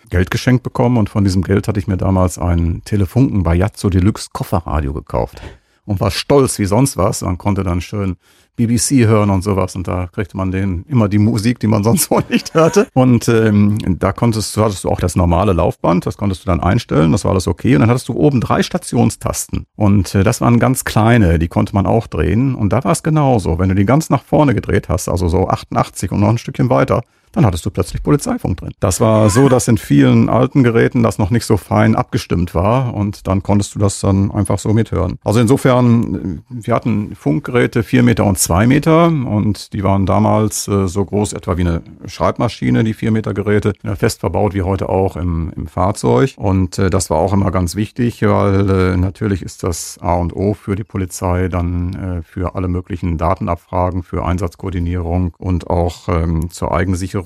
Geld 0.09 0.31
geschenkt 0.31 0.63
bekommen 0.63 0.97
und 0.97 1.09
von 1.09 1.23
diesem 1.23 1.41
Geld 1.41 1.67
hatte 1.67 1.79
ich 1.79 1.87
mir 1.87 1.97
damals 1.97 2.37
ein 2.37 2.81
Telefunken 2.85 3.43
Bayazzo 3.43 3.89
Deluxe 3.89 4.29
Kofferradio 4.33 4.93
gekauft 4.93 5.41
und 5.85 5.99
war 5.99 6.11
stolz 6.11 6.59
wie 6.59 6.65
sonst 6.65 6.97
was. 6.97 7.21
Man 7.21 7.37
konnte 7.37 7.63
dann 7.63 7.81
schön 7.81 8.17
BBC 8.55 9.07
hören 9.07 9.29
und 9.29 9.43
sowas 9.43 9.75
und 9.75 9.87
da 9.87 10.07
kriegte 10.07 10.37
man 10.37 10.51
den 10.51 10.83
immer 10.87 11.07
die 11.09 11.17
Musik, 11.17 11.59
die 11.59 11.67
man 11.67 11.83
sonst 11.83 12.03
so 12.09 12.21
nicht 12.29 12.53
hörte. 12.53 12.87
Und 12.93 13.27
ähm, 13.29 13.77
da 13.99 14.11
konntest 14.11 14.55
du, 14.55 14.63
hattest 14.63 14.83
du 14.83 14.89
auch 14.89 14.99
das 14.99 15.15
normale 15.15 15.53
Laufband, 15.53 16.05
das 16.05 16.17
konntest 16.17 16.43
du 16.43 16.47
dann 16.47 16.59
einstellen, 16.59 17.11
das 17.11 17.23
war 17.23 17.31
alles 17.31 17.47
okay. 17.47 17.75
Und 17.75 17.81
dann 17.81 17.89
hattest 17.89 18.09
du 18.09 18.13
oben 18.13 18.41
drei 18.41 18.61
Stationstasten 18.61 19.65
und 19.75 20.13
äh, 20.13 20.23
das 20.23 20.41
waren 20.41 20.59
ganz 20.59 20.83
kleine, 20.83 21.39
die 21.39 21.47
konnte 21.47 21.73
man 21.73 21.85
auch 21.85 22.07
drehen. 22.07 22.55
Und 22.55 22.73
da 22.73 22.83
war 22.83 22.91
es 22.91 23.03
genauso. 23.03 23.57
Wenn 23.57 23.69
du 23.69 23.75
die 23.75 23.85
ganz 23.85 24.09
nach 24.09 24.23
vorne 24.23 24.53
gedreht 24.53 24.89
hast, 24.89 25.09
also 25.09 25.27
so 25.27 25.47
88 25.47 26.11
und 26.11 26.19
noch 26.19 26.29
ein 26.29 26.37
Stückchen 26.37 26.69
weiter, 26.69 27.03
dann 27.31 27.45
hattest 27.45 27.65
du 27.65 27.69
plötzlich 27.69 28.03
Polizeifunk 28.03 28.57
drin. 28.57 28.71
Das 28.79 28.99
war 28.99 29.29
so, 29.29 29.49
dass 29.49 29.67
in 29.67 29.77
vielen 29.77 30.29
alten 30.29 30.63
Geräten 30.63 31.03
das 31.03 31.17
noch 31.17 31.29
nicht 31.29 31.45
so 31.45 31.57
fein 31.57 31.95
abgestimmt 31.95 32.53
war 32.53 32.93
und 32.93 33.27
dann 33.27 33.43
konntest 33.43 33.75
du 33.75 33.79
das 33.79 33.99
dann 33.99 34.31
einfach 34.31 34.59
so 34.59 34.73
mithören. 34.73 35.17
Also 35.23 35.39
insofern, 35.39 36.41
äh, 36.49 36.65
wir 36.65 36.75
hatten 36.75 37.15
Funkgeräte 37.15 37.83
vier 37.83 38.03
Meter 38.03 38.25
und 38.25 38.37
zwei 38.37 38.67
Meter 38.67 39.07
und 39.07 39.73
die 39.73 39.83
waren 39.83 40.05
damals 40.05 40.67
äh, 40.67 40.87
so 40.87 41.05
groß 41.05 41.33
etwa 41.33 41.57
wie 41.57 41.61
eine 41.61 41.81
Schreibmaschine, 42.05 42.83
die 42.83 42.93
vier 42.93 43.11
Meter 43.11 43.33
Geräte, 43.33 43.73
äh, 43.83 43.95
fest 43.95 44.19
verbaut 44.19 44.53
wie 44.53 44.63
heute 44.63 44.89
auch 44.89 45.15
im, 45.15 45.51
im 45.55 45.67
Fahrzeug 45.67 46.33
und 46.37 46.77
äh, 46.79 46.89
das 46.89 47.09
war 47.09 47.17
auch 47.17 47.33
immer 47.33 47.51
ganz 47.51 47.75
wichtig, 47.75 48.21
weil 48.23 48.69
äh, 48.69 48.97
natürlich 48.97 49.41
ist 49.41 49.63
das 49.63 49.97
A 50.01 50.15
und 50.15 50.35
O 50.35 50.53
für 50.53 50.75
die 50.75 50.83
Polizei 50.83 51.47
dann 51.47 51.93
äh, 51.93 52.23
für 52.23 52.55
alle 52.55 52.67
möglichen 52.67 53.17
Datenabfragen, 53.17 54.03
für 54.03 54.25
Einsatzkoordinierung 54.25 55.33
und 55.37 55.69
auch 55.69 56.07
ähm, 56.09 56.49
zur 56.49 56.71
Eigensicherung, 56.71 57.20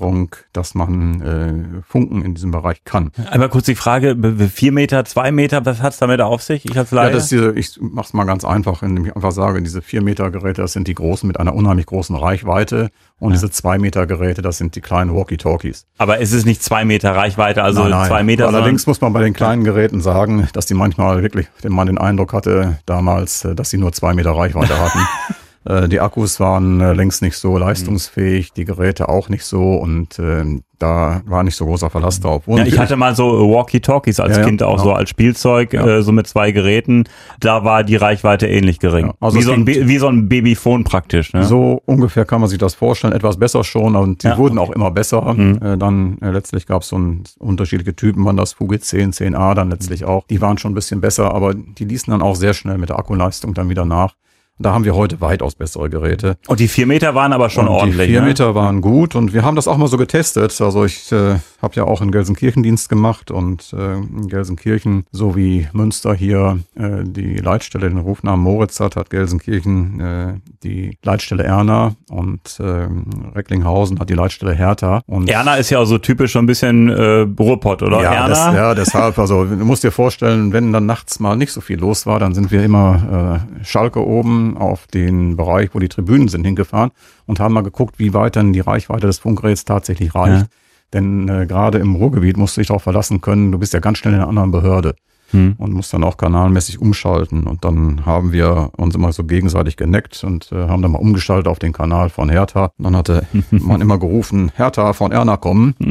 dass 0.54 0.76
man 0.76 1.22
äh, 1.22 1.82
Funken 1.88 2.24
in 2.24 2.36
diesem 2.36 2.52
Bereich 2.52 2.84
kann. 2.84 3.12
Einmal 3.30 3.50
kurz 3.50 3.66
die 3.66 3.76
Frage, 3.76 4.16
vier 4.54 4.72
Meter, 4.72 5.06
zwei 5.06 5.32
Meter, 5.32 5.66
was 5.66 5.82
hat's 5.82 5.98
damit 5.98 6.22
auf 6.22 6.42
sich? 6.44 6.66
Ich 6.66 6.78
hab's 6.78 6.92
Ja, 6.92 7.04
leider. 7.04 7.14
das 7.16 7.24
ist 7.24 7.32
diese, 7.32 7.52
ich 7.54 7.78
mach's 7.82 8.14
mal 8.14 8.26
ganz 8.26 8.44
einfach, 8.46 8.84
indem 8.84 9.06
ich 9.06 9.16
einfach 9.16 9.32
sage, 9.32 9.62
diese 9.62 9.82
4 9.82 10.02
Meter 10.02 10.32
Geräte, 10.32 10.62
das 10.62 10.74
sind 10.74 10.88
die 10.88 10.96
großen 10.96 11.28
mit 11.28 11.40
einer 11.40 11.54
unheimlich 11.56 11.86
großen 11.86 12.16
Reichweite 12.16 12.90
und 13.20 13.32
diese 13.34 13.50
2 13.50 13.78
Meter 13.78 14.06
Geräte, 14.08 14.42
das 14.42 14.58
sind 14.58 14.76
die 14.76 14.82
kleinen 14.82 15.14
Walkie-Talkies. 15.16 15.86
aber 15.98 16.20
es 16.20 16.32
ist 16.34 16.46
nicht 16.46 16.62
zwei 16.64 16.86
Meter 16.86 17.16
Reichweite, 17.16 17.64
also 17.64 17.82
Nein, 17.84 17.92
nein. 17.92 18.08
zwei 18.08 18.24
Meter. 18.24 18.48
Allerdings 18.48 18.88
muss 18.88 19.02
man 19.02 19.14
bei 19.14 19.22
den 19.22 19.34
kleinen 19.34 19.64
Geräten 19.64 20.02
sagen, 20.02 20.48
dass 20.54 20.66
die 20.66 20.74
manchmal 20.74 21.22
wirklich, 21.24 21.48
wenn 21.62 21.72
man 21.72 21.88
den 21.88 21.98
Eindruck 21.98 22.34
hatte 22.34 22.78
damals, 22.86 23.46
äh, 23.46 23.56
dass 23.56 23.70
sie 23.70 23.78
nur 23.78 23.92
zwei 23.94 24.14
Meter 24.14 24.32
Reichweite 24.32 24.78
hatten. 24.80 25.00
Äh, 25.66 25.88
die 25.90 26.00
Akkus 26.00 26.40
waren 26.40 26.80
äh, 26.80 26.94
längst 26.94 27.22
nicht 27.22 27.38
so 27.38 27.58
leistungsfähig, 27.58 28.54
die 28.54 28.66
Geräte 28.66 29.10
auch 29.10 29.30
nicht 29.30 29.44
so 29.44 29.74
und 29.76 30.20
äh, 30.20 30.46
da 30.78 31.22
war 31.26 31.44
nicht 31.44 31.56
so 31.56 31.66
großer 31.66 31.90
Verlass 31.90 32.20
drauf. 32.20 32.44
Ja, 32.48 32.66
ich 32.66 32.78
hatte 32.78 32.98
mal 32.98 33.16
so 33.16 33.50
Walkie-Talkies 33.50 34.20
als 34.20 34.38
Ja, 34.38 34.44
Kind 34.44 34.62
auch 34.62 34.74
genau. 34.74 34.84
so 34.84 34.92
als 34.94 35.10
Spielzeug, 35.10 35.72
Ja. 35.74 35.86
äh, 35.88 36.02
so 36.04 36.12
mit 36.12 36.28
zwei 36.28 36.52
Geräten. 36.52 37.06
Da 37.40 37.64
war 37.64 37.84
die 37.86 37.96
Reichweite 37.96 38.46
ähnlich 38.48 38.80
gering. 38.80 39.08
Ja, 39.08 39.14
also 39.22 39.38
wie, 39.40 39.42
so 39.44 39.54
ein, 39.54 39.66
wie 39.66 39.98
so 39.98 40.08
ein 40.10 40.28
Babyphone 40.28 40.84
praktisch. 40.84 41.34
Ne? 41.34 41.46
So 41.46 41.82
ungefähr 41.86 42.26
kann 42.26 42.42
man 42.42 42.50
sich 42.50 42.60
das 42.60 42.76
vorstellen, 42.76 43.14
etwas 43.14 43.38
besser 43.38 43.64
schon 43.64 43.96
und 43.96 44.24
die 44.24 44.38
wurden 44.38 44.58
auch 44.60 44.70
immer 44.72 44.92
besser. 44.92 45.34
Mhm. 45.34 45.60
Äh, 45.64 45.78
dann 45.78 46.18
äh, 46.22 46.30
letztlich 46.32 46.68
gab 46.68 46.82
es 46.82 46.90
so 46.90 46.98
ein, 46.98 47.24
unterschiedliche 47.40 47.96
Typen, 47.96 48.26
waren 48.26 48.38
das 48.38 48.54
Fuge 48.54 48.80
10, 48.80 49.14
10a 49.14 49.54
dann 49.56 49.70
letztlich 49.70 50.02
Mhm. 50.02 50.08
auch. 50.08 50.28
Die 50.28 50.42
waren 50.42 50.58
schon 50.58 50.74
ein 50.74 50.76
bisschen 50.76 51.00
besser, 51.00 51.34
aber 51.34 51.54
die 51.54 51.86
ließen 51.86 52.12
dann 52.12 52.22
auch 52.22 52.36
sehr 52.36 52.54
schnell 52.54 52.78
mit 52.78 52.90
der 52.90 53.00
Akkuleistung 53.00 53.54
dann 53.54 53.70
wieder 53.70 53.86
nach. 53.86 54.14
Da 54.58 54.74
haben 54.74 54.86
wir 54.86 54.96
heute 54.96 55.20
weitaus 55.20 55.54
bessere 55.54 55.90
Geräte. 55.90 56.38
Und 56.48 56.62
die 56.62 56.70
vier 56.70 56.88
Meter 56.88 57.14
waren 57.14 57.34
aber 57.34 57.50
schon 57.50 57.68
und 57.68 57.74
ordentlich. 57.74 58.08
Die 58.08 58.14
vier 58.14 58.22
ne? 58.22 58.28
Meter 58.28 58.56
waren 58.56 58.80
gut 58.80 59.14
und 59.14 59.34
wir 59.34 59.44
haben 59.44 59.58
das 59.58 59.68
auch 59.68 59.76
mal 59.76 59.88
so 59.88 59.98
getestet. 59.98 60.62
Also 60.62 60.86
ich 60.86 61.12
äh, 61.12 61.40
habe 61.62 61.76
ja 61.76 61.84
auch 61.84 62.02
in 62.02 62.10
Gelsenkirchen 62.10 62.64
Dienst 62.64 62.88
gemacht 62.88 63.32
und 63.32 63.74
äh, 63.74 63.96
in 63.96 64.30
Gelsenkirchen 64.30 65.06
sowie 65.12 65.68
Münster 65.74 66.14
hier 66.14 66.60
äh, 66.76 67.04
die 67.04 67.36
Leitstelle 67.36 67.90
den 67.90 67.98
Rufnamen 67.98 68.42
Moritz 68.42 68.80
hat, 68.80 68.96
hat 68.96 69.10
Gelsenkirchen 69.10 70.00
äh, 70.00 70.34
die 70.64 70.98
Leitstelle 71.04 71.44
Erna 71.44 71.96
und 72.10 72.58
äh, 72.62 72.88
Recklinghausen 73.36 74.00
hat 74.00 74.10
die 74.10 74.14
Leitstelle 74.14 74.54
Hertha. 74.54 75.02
Und 75.06 75.30
Erna 75.30 75.56
ist 75.56 75.70
ja 75.70 75.80
auch 75.80 75.86
so 75.86 75.98
typisch 75.98 76.32
schon 76.32 76.46
ein 76.46 76.48
bisschen 76.48 76.90
äh, 76.90 77.28
Ruhrpott, 77.38 77.84
oder? 77.84 78.02
ja, 78.02 78.14
Erna? 78.14 78.30
das, 78.30 78.56
ja, 78.56 78.74
deshalb, 78.74 79.20
also 79.20 79.44
du 79.44 79.66
musst 79.66 79.84
dir 79.84 79.92
vorstellen, 79.92 80.54
wenn 80.54 80.72
dann 80.72 80.86
nachts 80.86 81.20
mal 81.20 81.36
nicht 81.36 81.52
so 81.52 81.60
viel 81.60 81.78
los 81.78 82.06
war, 82.06 82.20
dann 82.20 82.34
sind 82.34 82.52
wir 82.52 82.64
immer 82.64 83.42
äh, 83.60 83.66
Schalke 83.66 84.06
oben 84.06 84.45
auf 84.56 84.88
den 84.88 85.36
Bereich, 85.36 85.70
wo 85.74 85.80
die 85.80 85.90
Tribünen 85.90 86.28
sind, 86.28 86.46
hingefahren 86.46 86.92
und 87.26 87.40
haben 87.40 87.54
mal 87.54 87.62
geguckt, 87.62 88.00
wie 88.00 88.14
weit 88.14 88.36
dann 88.36 88.54
die 88.54 88.60
Reichweite 88.60 89.08
des 89.08 89.20
Funkgeräts 89.20 89.66
tatsächlich 89.66 90.14
reicht. 90.16 90.44
Ja. 90.44 90.48
Denn 90.94 91.28
äh, 91.28 91.46
gerade 91.46 91.80
im 91.80 91.96
Ruhrgebiet 91.96 92.38
musst 92.38 92.56
du 92.56 92.62
dich 92.62 92.68
darauf 92.68 92.84
verlassen 92.84 93.22
können, 93.22 93.52
du 93.52 93.58
bist 93.58 93.74
ja 93.74 93.80
ganz 93.80 93.98
schnell 93.98 94.14
in 94.14 94.20
einer 94.20 94.30
anderen 94.30 94.52
Behörde 94.52 94.96
Hm. 95.32 95.56
und 95.58 95.74
musst 95.74 95.92
dann 95.92 96.04
auch 96.04 96.18
kanalmäßig 96.18 96.80
umschalten. 96.80 97.48
Und 97.48 97.66
dann 97.66 98.06
haben 98.06 98.32
wir 98.32 98.70
uns 98.78 98.94
immer 98.96 99.12
so 99.12 99.24
gegenseitig 99.24 99.76
geneckt 99.76 100.24
und 100.24 100.52
äh, 100.52 100.68
haben 100.68 100.82
dann 100.82 100.92
mal 100.92 101.00
umgeschaltet 101.00 101.48
auf 101.48 101.58
den 101.58 101.74
Kanal 101.74 102.10
von 102.10 102.30
Hertha. 102.30 102.72
Und 102.78 102.84
dann 102.84 102.96
hatte 102.96 103.26
man 103.50 103.82
immer 103.82 103.98
gerufen, 103.98 104.52
Hertha 104.56 104.94
von 104.94 105.12
Erna 105.12 105.38
kommen. 105.38 105.76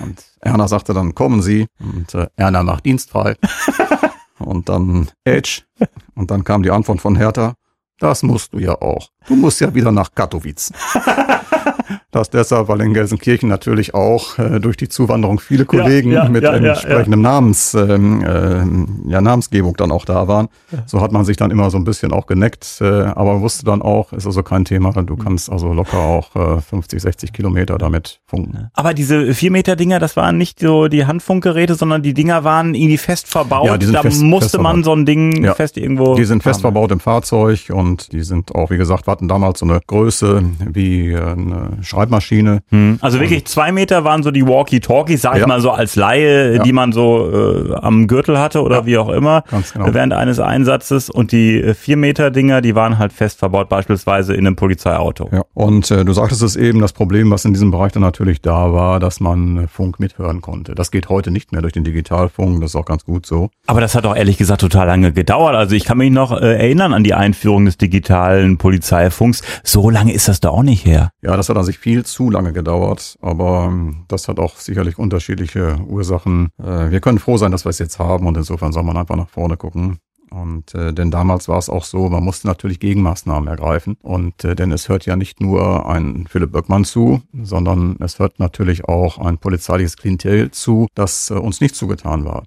Und 0.00 0.22
Erna 0.40 0.68
sagte 0.68 0.94
dann, 0.94 1.16
kommen 1.16 1.42
Sie. 1.42 1.66
Und 1.80 2.14
äh, 2.14 2.28
Erna 2.36 2.62
macht 2.62 2.84
dienstfrei. 2.84 3.34
und 4.38 4.68
dann 4.68 5.08
Edge. 5.24 5.62
Und 6.14 6.30
dann 6.30 6.44
kam 6.44 6.62
die 6.62 6.70
Antwort 6.70 7.00
von 7.00 7.16
Hertha, 7.16 7.54
das 7.98 8.22
musst 8.22 8.52
du 8.52 8.58
ja 8.58 8.72
auch. 8.80 9.10
Du 9.26 9.36
musst 9.36 9.60
ja 9.60 9.74
wieder 9.74 9.92
nach 9.92 10.14
Katowice. 10.14 10.72
Das 12.10 12.30
deshalb, 12.30 12.68
weil 12.68 12.80
in 12.80 12.94
Gelsenkirchen 12.94 13.50
natürlich 13.50 13.92
auch 13.92 14.38
äh, 14.38 14.60
durch 14.60 14.78
die 14.78 14.88
Zuwanderung 14.88 15.40
viele 15.40 15.66
Kollegen 15.66 16.10
ja, 16.10 16.26
mit 16.26 16.42
ja, 16.42 16.56
ja, 16.56 16.68
entsprechendem 16.70 17.20
Namens, 17.20 17.74
ähm, 17.74 18.22
äh, 18.22 19.10
ja, 19.10 19.20
Namensgebung 19.20 19.76
dann 19.76 19.92
auch 19.92 20.06
da 20.06 20.26
waren. 20.26 20.48
So 20.86 21.02
hat 21.02 21.12
man 21.12 21.26
sich 21.26 21.36
dann 21.36 21.50
immer 21.50 21.68
so 21.70 21.76
ein 21.76 21.84
bisschen 21.84 22.12
auch 22.12 22.26
geneckt, 22.26 22.78
äh, 22.80 22.84
aber 22.86 23.34
man 23.34 23.42
wusste 23.42 23.66
dann 23.66 23.82
auch, 23.82 24.14
ist 24.14 24.24
also 24.24 24.42
kein 24.42 24.64
Thema, 24.64 24.92
du 24.92 25.16
kannst 25.16 25.52
also 25.52 25.74
locker 25.74 25.98
auch 25.98 26.34
äh, 26.34 26.60
50, 26.62 27.02
60 27.02 27.32
Kilometer 27.34 27.76
damit 27.76 28.20
funken. 28.26 28.68
Aber 28.72 28.94
diese 28.94 29.34
vier 29.34 29.50
Meter 29.50 29.76
Dinger, 29.76 29.98
das 29.98 30.16
waren 30.16 30.38
nicht 30.38 30.60
so 30.60 30.88
die 30.88 31.04
Handfunkgeräte, 31.04 31.74
sondern 31.74 32.02
die 32.02 32.14
Dinger 32.14 32.42
waren 32.42 32.74
irgendwie 32.74 32.96
fest 32.96 33.28
verbaut. 33.28 33.66
Ja, 33.66 33.76
da 33.76 34.00
fest- 34.00 34.22
musste 34.22 34.50
fest 34.52 34.62
man 34.62 34.82
so 34.82 34.94
ein 34.94 35.04
Ding 35.04 35.44
Ja. 35.44 35.52
fest 35.52 35.76
irgendwo. 35.76 36.14
Die 36.14 36.24
sind 36.24 36.42
fest 36.42 36.56
haben. 36.64 36.72
verbaut 36.72 36.90
im 36.90 37.00
Fahrzeug 37.00 37.70
und 37.70 38.12
die 38.12 38.22
sind 38.22 38.54
auch, 38.54 38.70
wie 38.70 38.78
gesagt, 38.78 39.06
hatten 39.08 39.28
damals 39.28 39.58
so 39.58 39.66
eine 39.66 39.80
Größe 39.86 40.42
wie 40.72 41.12
äh, 41.12 41.20
eine 41.20 41.76
Schreibmaschine. 41.98 42.60
Hm. 42.70 42.98
Also 43.00 43.18
wirklich 43.20 43.44
zwei 43.46 43.72
Meter 43.72 44.04
waren 44.04 44.22
so 44.22 44.30
die 44.30 44.46
Walkie-Talkies, 44.46 45.22
sag 45.22 45.34
ich 45.34 45.40
Ja. 45.40 45.46
mal 45.46 45.60
so 45.60 45.70
als 45.70 45.96
Laie, 45.96 46.56
Ja. 46.56 46.62
die 46.62 46.72
man 46.72 46.92
so 46.92 47.30
äh, 47.30 47.74
am 47.74 48.06
Gürtel 48.06 48.38
hatte 48.38 48.62
oder 48.62 48.76
Ja. 48.78 48.86
wie 48.86 48.98
auch 48.98 49.08
immer 49.08 49.42
Ganz 49.50 49.72
genau. 49.72 49.92
während 49.92 50.12
eines 50.12 50.38
Einsatzes. 50.38 51.10
Und 51.10 51.32
die 51.32 51.60
äh, 51.60 51.74
vier 51.74 51.96
Meter 51.96 52.30
Dinger, 52.30 52.60
die 52.60 52.74
waren 52.74 52.98
halt 52.98 53.12
fest 53.12 53.38
verbaut, 53.40 53.68
beispielsweise 53.68 54.34
in 54.34 54.46
einem 54.46 54.56
Polizeiauto. 54.56 55.28
Ja, 55.32 55.42
und 55.54 55.90
äh, 55.90 56.04
du 56.04 56.12
sagtest 56.12 56.42
es 56.42 56.54
eben, 56.56 56.80
das 56.80 56.92
Problem, 56.92 57.30
was 57.30 57.44
in 57.44 57.52
diesem 57.52 57.70
Bereich 57.70 57.92
dann 57.92 58.02
natürlich 58.02 58.40
da 58.40 58.72
war, 58.72 59.00
dass 59.00 59.18
man 59.20 59.64
äh, 59.64 59.66
Funk 59.68 59.98
mithören 59.98 60.40
konnte. 60.40 60.74
Das 60.74 60.90
geht 60.90 61.08
heute 61.08 61.30
nicht 61.30 61.52
mehr 61.52 61.62
durch 61.62 61.72
den 61.72 61.84
Digitalfunk, 61.84 62.60
das 62.60 62.70
ist 62.70 62.76
auch 62.76 62.84
ganz 62.84 63.04
gut 63.04 63.26
so. 63.26 63.50
Aber 63.66 63.80
das 63.80 63.94
hat 63.94 64.06
auch 64.06 64.14
ehrlich 64.16 64.38
gesagt 64.38 64.60
total 64.60 64.86
lange 64.86 65.12
gedauert. 65.12 65.54
Also 65.56 65.74
ich 65.74 65.84
kann 65.84 65.98
mich 65.98 66.12
noch 66.12 66.32
äh, 66.32 66.54
erinnern 66.58 66.92
an 66.94 67.02
die 67.02 67.14
Einführung 67.14 67.64
des 67.64 67.76
digitalen 67.76 68.56
Polizeifunks. 68.58 69.42
So 69.64 69.90
lange 69.90 70.12
ist 70.12 70.28
das 70.28 70.40
da 70.40 70.50
auch 70.50 70.62
nicht 70.62 70.84
her. 70.84 71.10
Ja, 71.22 71.36
das 71.36 71.48
hat 71.48 71.56
an 71.56 71.64
sich 71.64 71.78
viel 71.78 71.87
zu 71.96 72.30
lange 72.30 72.52
gedauert, 72.52 73.16
aber 73.20 73.68
ähm, 73.70 74.04
das 74.08 74.28
hat 74.28 74.38
auch 74.38 74.56
sicherlich 74.56 74.98
unterschiedliche 74.98 75.78
Ursachen. 75.86 76.48
Äh, 76.58 76.90
wir 76.90 77.00
können 77.00 77.18
froh 77.18 77.36
sein, 77.36 77.52
dass 77.52 77.64
wir 77.64 77.70
es 77.70 77.78
jetzt 77.78 77.98
haben 77.98 78.26
und 78.26 78.36
insofern 78.36 78.72
soll 78.72 78.84
man 78.84 78.96
einfach 78.96 79.16
nach 79.16 79.28
vorne 79.28 79.56
gucken. 79.56 79.98
Und 80.30 80.74
äh, 80.74 80.92
denn 80.92 81.10
damals 81.10 81.48
war 81.48 81.58
es 81.58 81.68
auch 81.68 81.84
so, 81.84 82.08
man 82.08 82.22
musste 82.22 82.46
natürlich 82.46 82.80
Gegenmaßnahmen 82.80 83.48
ergreifen. 83.48 83.96
Und 84.02 84.44
äh, 84.44 84.54
denn 84.54 84.72
es 84.72 84.88
hört 84.88 85.06
ja 85.06 85.16
nicht 85.16 85.40
nur 85.40 85.88
ein 85.88 86.26
Philipp 86.28 86.52
Böckmann 86.52 86.84
zu, 86.84 87.22
sondern 87.42 87.96
es 88.00 88.18
hört 88.18 88.38
natürlich 88.38 88.84
auch 88.84 89.18
ein 89.18 89.38
polizeiliches 89.38 89.96
Klientel 89.96 90.50
zu, 90.50 90.86
das 90.94 91.30
äh, 91.30 91.34
uns 91.34 91.60
nicht 91.60 91.74
zugetan 91.74 92.24
war. 92.24 92.44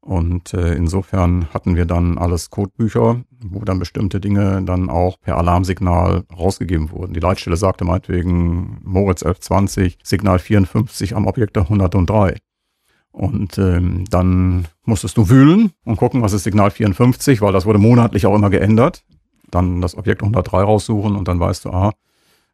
Und 0.00 0.54
äh, 0.54 0.74
insofern 0.74 1.52
hatten 1.52 1.76
wir 1.76 1.84
dann 1.84 2.16
alles 2.16 2.48
Codebücher, 2.48 3.22
wo 3.44 3.60
dann 3.60 3.78
bestimmte 3.78 4.18
Dinge 4.18 4.62
dann 4.62 4.88
auch 4.88 5.20
per 5.20 5.36
Alarmsignal 5.36 6.24
rausgegeben 6.34 6.90
wurden. 6.90 7.12
Die 7.12 7.20
Leitstelle 7.20 7.56
sagte 7.56 7.84
meinetwegen 7.84 8.80
Moritz 8.82 9.22
1120, 9.22 9.98
Signal 10.02 10.38
54 10.38 11.14
am 11.14 11.26
Objekt 11.26 11.58
103. 11.58 12.36
Und 13.12 13.58
ähm, 13.58 14.04
dann 14.08 14.66
musstest 14.84 15.16
du 15.16 15.28
wühlen 15.28 15.72
und 15.84 15.96
gucken, 15.96 16.22
was 16.22 16.32
ist 16.32 16.44
Signal 16.44 16.70
54, 16.70 17.42
weil 17.42 17.52
das 17.52 17.66
wurde 17.66 17.78
monatlich 17.78 18.24
auch 18.24 18.34
immer 18.34 18.50
geändert. 18.50 19.04
Dann 19.50 19.80
das 19.80 19.96
Objekt 19.96 20.22
103 20.22 20.62
raussuchen 20.62 21.16
und 21.16 21.28
dann 21.28 21.40
weißt 21.40 21.66
du, 21.66 21.70
ah, 21.70 21.92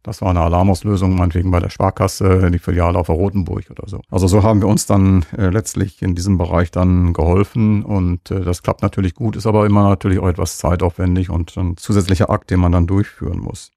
das 0.07 0.23
war 0.23 0.31
eine 0.31 0.41
Alarmauslösung, 0.41 1.17
meinetwegen 1.17 1.51
bei 1.51 1.59
der 1.59 1.69
Sparkasse, 1.69 2.51
die 2.53 2.61
Filiale 2.61 2.97
auf 2.97 3.07
der 3.07 3.17
Rotenburg 3.17 3.65
oder 3.71 3.89
so. 3.89 4.01
Also 4.09 4.29
so 4.29 4.45
haben 4.45 4.61
wir 4.61 4.69
uns 4.69 4.87
dann 4.87 5.27
äh, 5.37 5.49
letztlich 5.49 6.01
in 6.01 6.15
diesem 6.15 6.39
Bereich 6.39 6.71
dann 6.71 7.13
geholfen 7.13 7.83
und 7.83 8.31
äh, 8.31 8.41
das 8.43 8.63
klappt 8.63 8.83
natürlich 8.83 9.15
gut, 9.15 9.35
ist 9.35 9.47
aber 9.47 9.67
immer 9.67 9.89
natürlich 9.89 10.21
auch 10.21 10.29
etwas 10.29 10.59
zeitaufwendig 10.59 11.29
und 11.29 11.57
ein 11.57 11.77
zusätzlicher 11.77 12.31
Akt, 12.31 12.51
den 12.51 12.61
man 12.61 12.71
dann 12.71 12.87
durchführen 12.87 13.41
muss. 13.41 13.73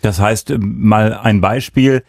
Das 0.00 0.20
heißt, 0.20 0.50
äh, 0.50 0.58
mal 0.58 1.12
ein 1.14 1.40
Beispiel. 1.40 2.04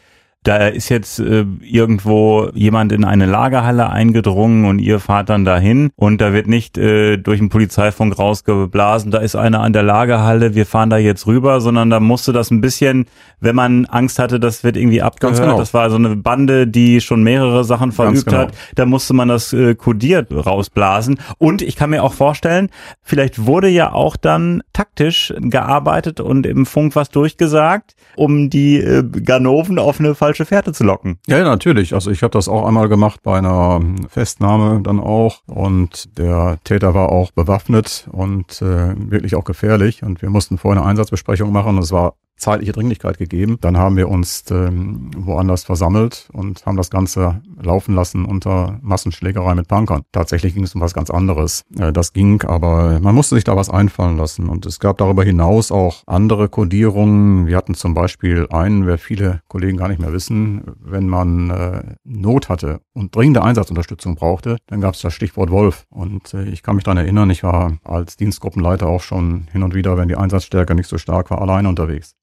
Da 0.45 0.67
ist 0.67 0.89
jetzt 0.89 1.19
äh, 1.19 1.43
irgendwo 1.59 2.49
jemand 2.53 2.91
in 2.91 3.03
eine 3.03 3.25
Lagerhalle 3.25 3.89
eingedrungen 3.89 4.65
und 4.65 4.77
ihr 4.77 4.99
fahrt 4.99 5.29
dann 5.29 5.43
dahin 5.43 5.89
und 5.95 6.21
da 6.21 6.33
wird 6.33 6.45
nicht 6.45 6.77
äh, 6.77 7.17
durch 7.17 7.39
den 7.39 7.49
Polizeifunk 7.49 8.19
rausgeblasen, 8.19 9.09
da 9.09 9.17
ist 9.17 9.35
einer 9.35 9.61
an 9.61 9.73
der 9.73 9.81
Lagerhalle, 9.81 10.53
wir 10.53 10.67
fahren 10.67 10.91
da 10.91 10.97
jetzt 10.97 11.25
rüber, 11.25 11.61
sondern 11.61 11.89
da 11.89 11.99
musste 11.99 12.31
das 12.31 12.51
ein 12.51 12.61
bisschen, 12.61 13.07
wenn 13.39 13.55
man 13.55 13.85
Angst 13.87 14.19
hatte, 14.19 14.39
das 14.39 14.63
wird 14.63 14.77
irgendwie 14.77 15.01
abgehört, 15.01 15.41
genau. 15.41 15.57
das 15.57 15.73
war 15.73 15.89
so 15.89 15.95
eine 15.95 16.15
Bande, 16.15 16.67
die 16.67 17.01
schon 17.01 17.23
mehrere 17.23 17.63
Sachen 17.63 17.91
verübt 17.91 18.27
genau. 18.27 18.37
hat, 18.37 18.53
da 18.75 18.85
musste 18.85 19.15
man 19.15 19.29
das 19.29 19.51
äh, 19.51 19.73
kodiert 19.73 20.27
rausblasen 20.31 21.17
und 21.39 21.63
ich 21.63 21.75
kann 21.75 21.89
mir 21.89 22.03
auch 22.03 22.13
vorstellen, 22.13 22.69
vielleicht 23.01 23.47
wurde 23.47 23.67
ja 23.67 23.93
auch 23.93 24.15
dann 24.15 24.61
taktisch 24.73 25.33
gearbeitet 25.39 26.19
und 26.19 26.45
im 26.45 26.67
Funk 26.67 26.95
was 26.95 27.09
durchgesagt, 27.09 27.95
um 28.15 28.51
die 28.51 28.77
äh, 28.77 29.03
Ganoven 29.03 29.79
auf 29.79 29.99
eine 29.99 30.13
falsche 30.13 30.34
Fährte 30.43 30.73
zu 30.73 30.83
locken. 30.83 31.19
Ja, 31.27 31.37
ja 31.37 31.45
natürlich. 31.45 31.93
Also 31.93 32.11
ich 32.11 32.23
habe 32.23 32.31
das 32.31 32.49
auch 32.49 32.67
einmal 32.67 32.89
gemacht 32.89 33.21
bei 33.23 33.37
einer 33.37 33.79
Festnahme 34.09 34.81
dann 34.81 34.99
auch 34.99 35.43
und 35.47 36.17
der 36.17 36.57
Täter 36.65 36.93
war 36.93 37.09
auch 37.09 37.31
bewaffnet 37.31 38.09
und 38.11 38.61
äh, 38.61 38.93
wirklich 39.09 39.35
auch 39.35 39.45
gefährlich 39.45 40.03
und 40.03 40.21
wir 40.21 40.29
mussten 40.29 40.57
vorher 40.57 40.81
eine 40.81 40.89
Einsatzbesprechung 40.89 41.53
machen 41.53 41.77
und 41.77 41.83
es 41.83 41.91
war 41.91 42.15
zeitliche 42.37 42.73
Dringlichkeit 42.73 43.17
gegeben. 43.17 43.57
Dann 43.61 43.77
haben 43.77 43.97
wir 43.97 44.09
uns 44.09 44.45
ähm, 44.51 45.11
woanders 45.15 45.63
versammelt 45.63 46.29
und 46.33 46.65
haben 46.65 46.77
das 46.77 46.89
Ganze 46.89 47.41
laufen 47.61 47.95
lassen 47.95 48.25
unter 48.25 48.79
Massenschlägerei 48.81 49.55
mit 49.55 49.67
Punkern. 49.67 50.03
Tatsächlich 50.11 50.53
ging 50.53 50.63
es 50.63 50.75
um 50.75 50.81
was 50.81 50.93
ganz 50.93 51.09
anderes. 51.09 51.63
Äh, 51.77 51.93
das 51.93 52.13
ging, 52.13 52.41
aber 52.43 52.99
man 52.99 53.15
musste 53.15 53.35
sich 53.35 53.43
da 53.43 53.55
was 53.55 53.69
einfallen 53.69 54.17
lassen. 54.17 54.49
Und 54.49 54.65
es 54.65 54.79
gab 54.79 54.97
darüber 54.97 55.23
hinaus 55.23 55.71
auch 55.71 56.03
andere 56.05 56.49
Kodierungen. 56.49 57.47
Wir 57.47 57.57
hatten 57.57 57.73
zum 57.73 57.93
Beispiel 57.93 58.47
einen, 58.49 58.85
wer 58.85 58.97
viele 58.97 59.41
Kollegen 59.47 59.77
gar 59.77 59.87
nicht 59.87 59.99
mehr 59.99 60.13
wissen, 60.13 60.63
wenn 60.79 61.07
man 61.07 61.49
äh, 61.49 61.95
Not 62.03 62.49
hatte 62.49 62.81
und 62.93 63.15
dringende 63.15 63.43
Einsatzunterstützung 63.43 64.15
brauchte, 64.15 64.57
dann 64.67 64.81
gab 64.81 64.95
es 64.95 65.01
das 65.01 65.13
Stichwort 65.13 65.51
Wolf. 65.51 65.85
Und 65.89 66.33
äh, 66.33 66.43
ich 66.43 66.63
kann 66.63 66.75
mich 66.75 66.83
daran 66.83 66.97
erinnern, 66.97 67.29
ich 67.29 67.43
war 67.43 67.77
als 67.83 68.17
Dienstgruppenleiter 68.17 68.87
auch 68.87 69.01
schon 69.01 69.47
hin 69.51 69.63
und 69.63 69.73
wieder, 69.73 69.97
wenn 69.97 70.07
die 70.07 70.17
Einsatzstärke 70.17 70.75
nicht 70.75 70.89
so 70.89 70.97
stark 70.97 71.31
war, 71.31 71.41
alleine 71.41 71.69
unterwegs 71.69 72.15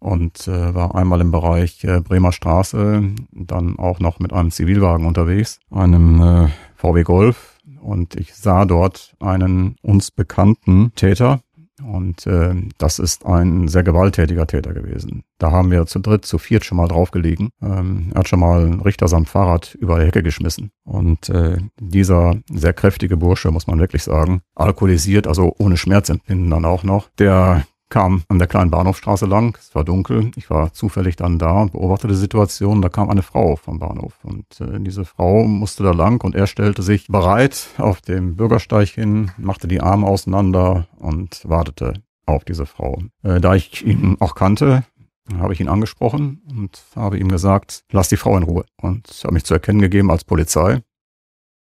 und 0.00 0.48
äh, 0.48 0.74
war 0.74 0.94
einmal 0.94 1.20
im 1.20 1.30
Bereich 1.30 1.84
äh, 1.84 2.00
Bremer 2.00 2.32
Straße, 2.32 3.02
dann 3.30 3.78
auch 3.78 4.00
noch 4.00 4.18
mit 4.18 4.32
einem 4.32 4.50
Zivilwagen 4.50 5.06
unterwegs, 5.06 5.60
einem 5.70 6.20
äh, 6.20 6.48
VW 6.74 7.02
Golf 7.04 7.58
und 7.80 8.16
ich 8.16 8.34
sah 8.34 8.64
dort 8.64 9.14
einen 9.20 9.76
uns 9.82 10.10
bekannten 10.10 10.92
Täter 10.94 11.40
Und 11.82 12.26
äh, 12.26 12.54
das 12.78 12.98
ist 12.98 13.24
ein 13.24 13.68
sehr 13.68 13.82
gewalttätiger 13.82 14.46
Täter 14.46 14.74
gewesen. 14.74 15.24
Da 15.38 15.50
haben 15.50 15.70
wir 15.70 15.86
zu 15.86 15.98
dritt, 15.98 16.24
zu 16.24 16.38
viert 16.38 16.64
schon 16.64 16.76
mal 16.76 16.88
draufgelegen. 16.88 17.50
Ähm, 17.62 18.10
er 18.12 18.20
hat 18.20 18.28
schon 18.28 18.40
mal 18.40 18.66
einen 18.66 18.80
Richter 18.80 19.08
samt 19.08 19.28
Fahrrad 19.28 19.74
über 19.76 19.98
die 19.98 20.06
Hecke 20.06 20.22
geschmissen. 20.22 20.70
Und 20.84 21.28
äh, 21.30 21.58
dieser 21.80 22.36
sehr 22.52 22.72
kräftige 22.72 23.16
Bursche, 23.16 23.50
muss 23.50 23.66
man 23.66 23.78
wirklich 23.78 24.02
sagen, 24.02 24.42
alkoholisiert, 24.54 25.26
also 25.26 25.54
ohne 25.58 25.76
Schmerzempfinden 25.76 26.50
dann 26.50 26.64
auch 26.64 26.84
noch, 26.84 27.08
der 27.18 27.64
kam 27.90 28.22
an 28.28 28.38
der 28.38 28.48
kleinen 28.48 28.70
Bahnhofstraße 28.70 29.26
lang, 29.26 29.56
es 29.60 29.74
war 29.74 29.84
dunkel, 29.84 30.30
ich 30.36 30.48
war 30.48 30.72
zufällig 30.72 31.16
dann 31.16 31.38
da 31.38 31.60
und 31.62 31.72
beobachtete 31.72 32.14
die 32.14 32.18
Situation, 32.18 32.80
da 32.80 32.88
kam 32.88 33.10
eine 33.10 33.22
Frau 33.22 33.56
vom 33.56 33.78
Bahnhof. 33.78 34.14
Und 34.22 34.60
äh, 34.60 34.80
diese 34.80 35.04
Frau 35.04 35.44
musste 35.44 35.82
da 35.82 35.90
lang 35.90 36.24
und 36.24 36.34
er 36.34 36.46
stellte 36.46 36.82
sich 36.82 37.08
bereit 37.08 37.68
auf 37.78 38.00
dem 38.00 38.36
Bürgersteig 38.36 38.88
hin, 38.88 39.32
machte 39.36 39.68
die 39.68 39.80
Arme 39.80 40.06
auseinander 40.06 40.86
und 40.98 41.42
wartete 41.44 41.94
auf 42.26 42.44
diese 42.44 42.64
Frau. 42.64 43.02
Äh, 43.22 43.40
da 43.40 43.54
ich 43.54 43.84
ihn 43.84 44.16
auch 44.20 44.34
kannte, 44.34 44.84
habe 45.38 45.52
ich 45.52 45.60
ihn 45.60 45.68
angesprochen 45.68 46.42
und 46.50 46.82
habe 46.96 47.18
ihm 47.18 47.28
gesagt, 47.28 47.84
lass 47.92 48.08
die 48.08 48.16
Frau 48.16 48.36
in 48.36 48.42
Ruhe. 48.42 48.64
Und 48.80 49.08
habe 49.24 49.34
mich 49.34 49.44
zu 49.44 49.54
erkennen 49.54 49.80
gegeben 49.80 50.10
als 50.10 50.24
Polizei 50.24 50.82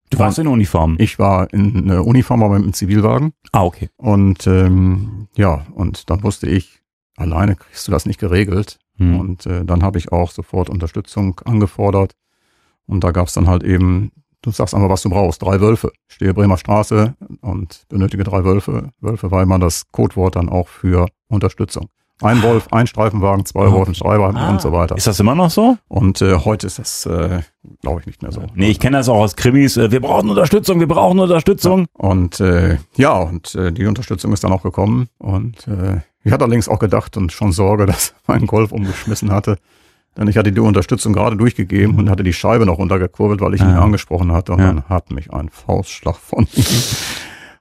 Du 0.10 0.20
warst 0.20 0.40
in 0.40 0.48
Uniform. 0.48 0.96
Ich 1.00 1.20
war 1.20 1.52
in 1.54 1.90
äh, 1.90 1.96
Uniform, 1.96 2.44
aber 2.44 2.56
mit 2.56 2.64
einem 2.64 2.74
Zivilwagen. 2.74 3.34
Ah, 3.52 3.64
okay. 3.64 3.90
Und 3.98 4.48
ähm, 4.48 5.28
ja, 5.36 5.66
und 5.74 6.10
dann 6.10 6.24
wusste 6.24 6.48
ich, 6.48 6.82
alleine 7.18 7.56
kriegst 7.56 7.88
du 7.88 7.92
das 7.92 8.06
nicht 8.06 8.20
geregelt. 8.20 8.80
Hm. 8.98 9.20
Und 9.20 9.46
äh, 9.46 9.66
dann 9.66 9.84
habe 9.84 9.98
ich 9.98 10.12
auch 10.12 10.32
sofort 10.32 10.70
Unterstützung 10.70 11.40
angefordert. 11.46 12.14
Und 12.86 13.04
da 13.04 13.12
gab 13.12 13.28
es 13.28 13.34
dann 13.34 13.48
halt 13.48 13.64
eben, 13.64 14.12
du 14.42 14.52
sagst 14.52 14.74
einfach, 14.74 14.90
was 14.90 15.02
du 15.02 15.10
brauchst. 15.10 15.42
Drei 15.42 15.60
Wölfe. 15.60 15.92
Ich 16.08 16.16
stehe 16.16 16.34
Bremer 16.34 16.58
Straße 16.58 17.16
und 17.42 17.86
benötige 17.90 18.24
drei 18.24 18.44
Wölfe. 18.46 18.92
Wölfe 19.02 19.30
war 19.30 19.44
immer 19.44 19.60
das 19.60 19.92
Codewort 19.92 20.38
dann 20.38 20.50
auch 20.50 20.70
für 20.70 21.08
Unterstützung. 21.28 21.90
Ein 22.22 22.42
Wolf, 22.42 22.68
ein 22.72 22.88
Streifenwagen, 22.88 23.46
zwei 23.46 23.72
Wolfen, 23.72 23.94
drei 23.94 24.20
Wagen 24.20 24.38
Ah. 24.38 24.50
und 24.50 24.60
so 24.62 24.72
weiter. 24.72 24.96
Ist 24.98 25.06
das 25.06 25.20
immer 25.20 25.36
noch 25.36 25.52
so? 25.52 25.78
Und 25.88 26.20
äh, 26.24 26.36
heute 26.40 26.66
ist 26.66 26.80
das, 26.80 27.06
äh, 27.06 27.42
glaube 27.82 28.00
ich, 28.02 28.08
nicht 28.08 28.22
mehr 28.24 28.32
so. 28.32 28.42
Nee, 28.56 28.70
ich 28.72 28.80
kenne 28.80 28.98
das 28.98 29.08
auch 29.08 29.20
aus 29.20 29.36
Krimis. 29.36 29.78
Äh, 29.78 29.92
Wir 29.92 30.02
brauchen 30.02 30.30
Unterstützung, 30.30 30.80
wir 30.80 30.88
brauchen 30.88 31.20
Unterstützung. 31.20 31.86
Und 31.94 32.40
äh, 32.40 32.78
ja, 32.96 33.14
und 33.14 33.54
äh, 33.54 33.72
die 33.72 33.86
Unterstützung 33.86 34.34
ist 34.34 34.44
dann 34.44 34.52
auch 34.52 34.64
gekommen. 34.64 35.10
Und 35.20 35.68
äh, 35.68 35.98
ich 36.24 36.32
hatte 36.34 36.44
allerdings 36.46 36.68
auch 36.68 36.80
gedacht 36.80 37.16
und 37.18 37.32
schon 37.32 37.52
Sorge, 37.52 37.86
dass 37.88 38.16
mein 38.26 38.48
Golf 38.48 38.72
umgeschmissen 38.72 39.32
hatte. 39.32 39.58
Denn 40.18 40.28
ich 40.28 40.38
hatte 40.38 40.52
die 40.52 40.60
Unterstützung 40.60 41.14
gerade 41.14 41.36
durchgegeben 41.38 42.00
und 42.00 42.10
hatte 42.10 42.24
die 42.24 42.34
Scheibe 42.34 42.66
noch 42.66 42.80
runtergekurbelt, 42.80 43.40
weil 43.42 43.54
ich 43.54 43.62
ihn 43.62 43.68
Ah. 43.68 43.84
angesprochen 43.84 44.32
hatte. 44.32 44.54
Und 44.54 44.60
Ja. 44.60 44.66
dann 44.74 44.84
hat 44.90 45.12
mich 45.12 45.32
ein 45.32 45.50
Faustschlag 45.50 46.16
von 46.16 46.48
ihm 46.56 46.64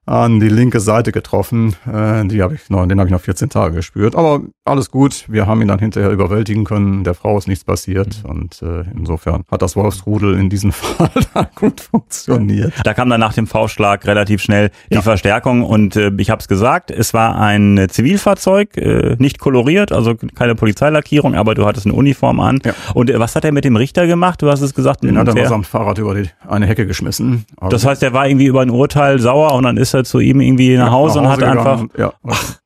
an 0.06 0.38
die 0.40 0.48
linke 0.48 0.78
Seite 0.80 1.10
getroffen. 1.12 1.74
Äh, 1.92 2.26
die 2.28 2.42
habe 2.42 2.54
ich 2.54 2.70
noch, 2.70 2.86
den 2.86 2.98
habe 2.98 3.08
ich 3.08 3.12
noch 3.12 3.20
14 3.20 3.48
Tage 3.50 3.74
gespürt. 3.74 4.14
Aber 4.14 4.40
alles 4.64 4.90
gut. 4.90 5.24
Wir 5.28 5.46
haben 5.46 5.60
ihn 5.60 5.68
dann 5.68 5.80
hinterher 5.80 6.10
überwältigen 6.10 6.64
können. 6.64 7.02
Der 7.04 7.14
Frau 7.14 7.36
ist 7.38 7.48
nichts 7.48 7.64
passiert. 7.64 8.22
Und 8.24 8.62
äh, 8.62 8.84
insofern 8.96 9.42
hat 9.50 9.62
das 9.62 9.74
Wolfsrudel 9.76 10.38
in 10.38 10.48
diesem 10.48 10.70
Fall 10.72 11.10
gut 11.56 11.80
funktioniert. 11.80 12.72
Da 12.84 12.94
kam 12.94 13.10
dann 13.10 13.20
nach 13.20 13.34
dem 13.34 13.46
V-Schlag 13.48 14.06
relativ 14.06 14.42
schnell 14.42 14.70
die 14.90 14.94
Ja. 14.94 15.02
Verstärkung 15.02 15.62
und 15.64 15.96
äh, 15.96 16.12
ich 16.18 16.30
habe 16.30 16.40
es 16.40 16.48
gesagt, 16.48 16.90
es 16.90 17.12
war 17.12 17.36
ein 17.38 17.86
Zivilfahrzeug, 17.90 18.76
äh, 18.76 19.16
nicht 19.18 19.38
koloriert, 19.40 19.90
also 19.92 20.14
keine 20.34 20.54
Polizeilackierung, 20.54 21.34
aber 21.34 21.54
du 21.54 21.66
hattest 21.66 21.86
eine 21.86 21.94
Uniform 21.94 22.38
an. 22.40 22.60
Ja. 22.64 22.74
Und 22.94 23.10
äh, 23.10 23.18
was 23.18 23.34
hat 23.34 23.44
er 23.44 23.52
mit 23.52 23.64
dem 23.64 23.74
Richter 23.76 24.06
gemacht? 24.06 24.40
Du 24.42 24.50
hast 24.50 24.60
es 24.60 24.74
gesagt, 24.74 25.02
Den 25.02 25.18
hat 25.18 25.34
er 25.34 25.48
samt 25.48 25.66
Fahrrad 25.66 25.98
über 25.98 26.14
die, 26.14 26.28
eine 26.48 26.66
Hecke 26.66 26.86
geschmissen. 26.86 27.44
Also 27.56 27.70
das 27.70 27.84
heißt, 27.86 28.02
er 28.02 28.12
war 28.12 28.28
irgendwie 28.28 28.46
über 28.46 28.60
ein 28.62 28.70
Urteil 28.70 29.18
sauer 29.18 29.52
und 29.54 29.64
dann 29.64 29.76
ist 29.76 29.94
er 29.96 30.04
zu 30.04 30.20
ihm 30.20 30.40
irgendwie 30.40 30.76
nach 30.76 30.92
Hause, 30.92 31.18
und 31.18 31.28
hat 31.28 31.38
gegangen 31.38 31.58
einfach 31.58 31.80
Und, 31.80 31.98
ja, 31.98 32.12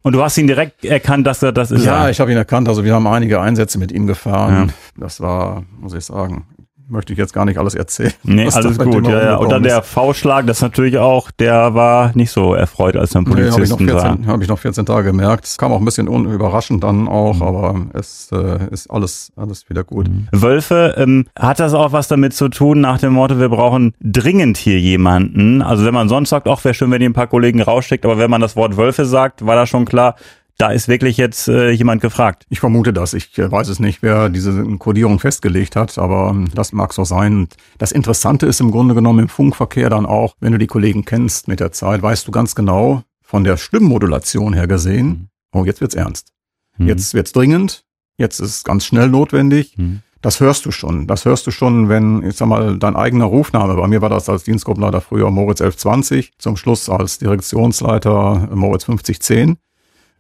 und 0.03 0.13
du 0.13 0.23
hast 0.23 0.37
ihn 0.37 0.47
direkt 0.47 0.85
erkannt, 0.85 1.27
dass 1.27 1.43
er 1.43 1.53
das 1.53 1.71
ist. 1.71 1.85
ja 1.85 2.05
er. 2.05 2.11
ich 2.11 2.21
habe 2.21 2.31
ihn 2.31 2.37
erkannt. 2.37 2.69
Also 2.69 2.85
wir 2.85 2.95
haben 2.95 3.07
einige 3.07 3.41
Einsätze 3.41 3.79
mit 3.79 3.93
ihm 3.93 4.07
gefahren. 4.07 4.69
Ja. 4.69 5.03
Das 5.03 5.21
war, 5.21 5.63
muss 5.81 5.95
ich 5.95 6.05
sagen, 6.05 6.47
möchte 6.91 7.13
ich 7.13 7.19
jetzt 7.19 7.33
gar 7.33 7.45
nicht 7.45 7.59
alles 7.59 7.75
erzählen. 7.75 8.13
Nee, 8.23 8.49
alles 8.53 8.79
gut. 8.79 9.07
Ja, 9.07 9.23
ja. 9.23 9.37
Und 9.37 9.51
dann 9.51 9.63
der. 9.63 9.83
V-Schlag, 9.83 10.47
das 10.47 10.61
natürlich 10.61 10.99
auch, 10.99 11.31
der 11.31 11.75
war 11.75 12.11
nicht 12.15 12.31
so 12.31 12.55
erfreut, 12.55 12.97
als 12.97 13.11
dann 13.11 13.25
Nee, 13.25 13.51
habe 13.51 13.63
ich, 13.65 13.71
noch 13.71 13.79
Polizisten 13.79 13.89
sah. 13.89 14.01
14 14.11 14.27
hab 14.27 14.43
ich 14.43 14.49
noch 14.49 14.59
14 14.59 14.87
Tage 14.87 15.05
gemerkt. 15.11 15.57
Kam 15.59 15.73
auch 15.73 15.79
ein 15.79 15.85
bisschen 15.85 16.09
unüberraschend 16.09 16.83
dann 16.85 17.09
auch, 17.09 17.37
Mhm. 17.37 17.43
aber 17.43 17.75
es 17.95 18.29
äh, 18.33 18.59
ist 18.71 18.91
alles, 18.91 19.33
alles 19.37 19.69
wieder 19.71 19.85
gut. 19.85 20.09
Wölfe, 20.33 20.95
ähm, 20.99 21.27
hat 21.39 21.61
das 21.61 21.75
auch 21.75 21.93
was 21.93 22.09
damit 22.09 22.35
zu 22.35 22.49
tun, 22.49 22.81
nach 22.81 22.99
dem 22.99 23.13
Motto, 23.15 23.39
wir 23.39 23.49
brauchen 23.49 23.95
dringend 24.01 24.57
hier 24.57 24.79
jemanden? 24.79 25.63
Also 25.63 25.85
wenn 25.85 25.95
man 25.95 26.09
sonst 26.09 26.31
sagt, 26.31 26.49
ach, 26.49 26.63
wäre 26.65 26.75
schön, 26.75 26.91
wenn 26.91 27.01
ihr 27.03 27.09
ein 27.09 27.15
paar 27.15 27.27
Kollegen 27.27 27.63
rausschickt, 27.63 28.05
aber 28.05 28.19
wenn 28.19 28.31
man 28.31 28.41
das 28.41 28.57
Wort 28.57 28.77
Wölfe 28.77 29.05
sagt, 29.05 29.47
war 29.47 29.57
da 29.57 29.67
schon 29.67 29.85
klar, 29.85 30.17
da 30.61 30.71
ist 30.71 30.89
wirklich 30.89 31.17
jetzt 31.17 31.49
äh, 31.49 31.71
jemand 31.71 32.03
gefragt. 32.03 32.45
Ich 32.51 32.61
vermute 32.61 32.93
das. 32.93 33.15
Ich 33.15 33.39
äh, 33.39 33.51
weiß 33.51 33.69
es 33.69 33.81
nicht, 33.81 34.03
wer 34.03 34.29
diese 34.29 34.63
Kodierung 34.77 35.19
festgelegt 35.19 35.75
hat, 35.75 35.97
aber 35.97 36.31
ähm, 36.31 36.51
das 36.55 36.73
mag 36.73 36.93
so 36.93 37.05
sein. 37.05 37.39
Und 37.39 37.57
das 37.79 37.93
Interessante 37.93 38.45
ist 38.45 38.61
im 38.61 38.71
Grunde 38.71 38.95
genommen 38.95 39.21
im 39.21 39.29
Funkverkehr 39.29 39.89
dann 39.89 40.05
auch, 40.05 40.35
wenn 40.39 40.53
du 40.53 40.59
die 40.59 40.67
Kollegen 40.67 41.07
kennst 41.07 41.49
mit 41.49 41.61
der 41.61 41.73
Zeit, 41.73 42.03
weißt 42.03 42.29
du 42.29 42.31
ganz 42.31 42.55
genau, 42.55 43.03
von 43.23 43.43
der 43.43 43.57
Stimmmodulation 43.57 44.53
her 44.53 44.67
gesehen, 44.67 45.31
oh, 45.53 45.65
jetzt 45.65 45.81
wird's 45.81 45.95
ernst. 45.95 46.29
Hm. 46.77 46.89
Jetzt 46.89 47.15
wird's 47.15 47.33
dringend. 47.33 47.85
Jetzt 48.19 48.39
ist 48.39 48.51
es 48.51 48.65
ganz 48.65 48.85
schnell 48.85 49.09
notwendig. 49.09 49.75
Hm. 49.77 50.01
Das 50.21 50.41
hörst 50.41 50.67
du 50.67 50.73
schon. 50.73 51.07
Das 51.07 51.25
hörst 51.25 51.47
du 51.47 51.51
schon, 51.51 51.89
wenn, 51.89 52.23
ich 52.23 52.37
sag 52.37 52.49
mal, 52.49 52.79
dein 52.79 52.97
eigener 52.97 53.25
Rufname, 53.25 53.77
bei 53.77 53.89
mir 53.89 54.03
war 54.03 54.11
das 54.11 54.29
als 54.29 54.45
Dienstgruppenleiter 54.45 55.01
früher 55.01 55.31
Moritz 55.31 55.63
1120, 55.63 56.33
zum 56.37 56.59
Schluss 56.59 56.91
als 56.91 57.17
Direktionsleiter 57.17 58.51
Moritz 58.53 58.85
5010. 58.85 59.57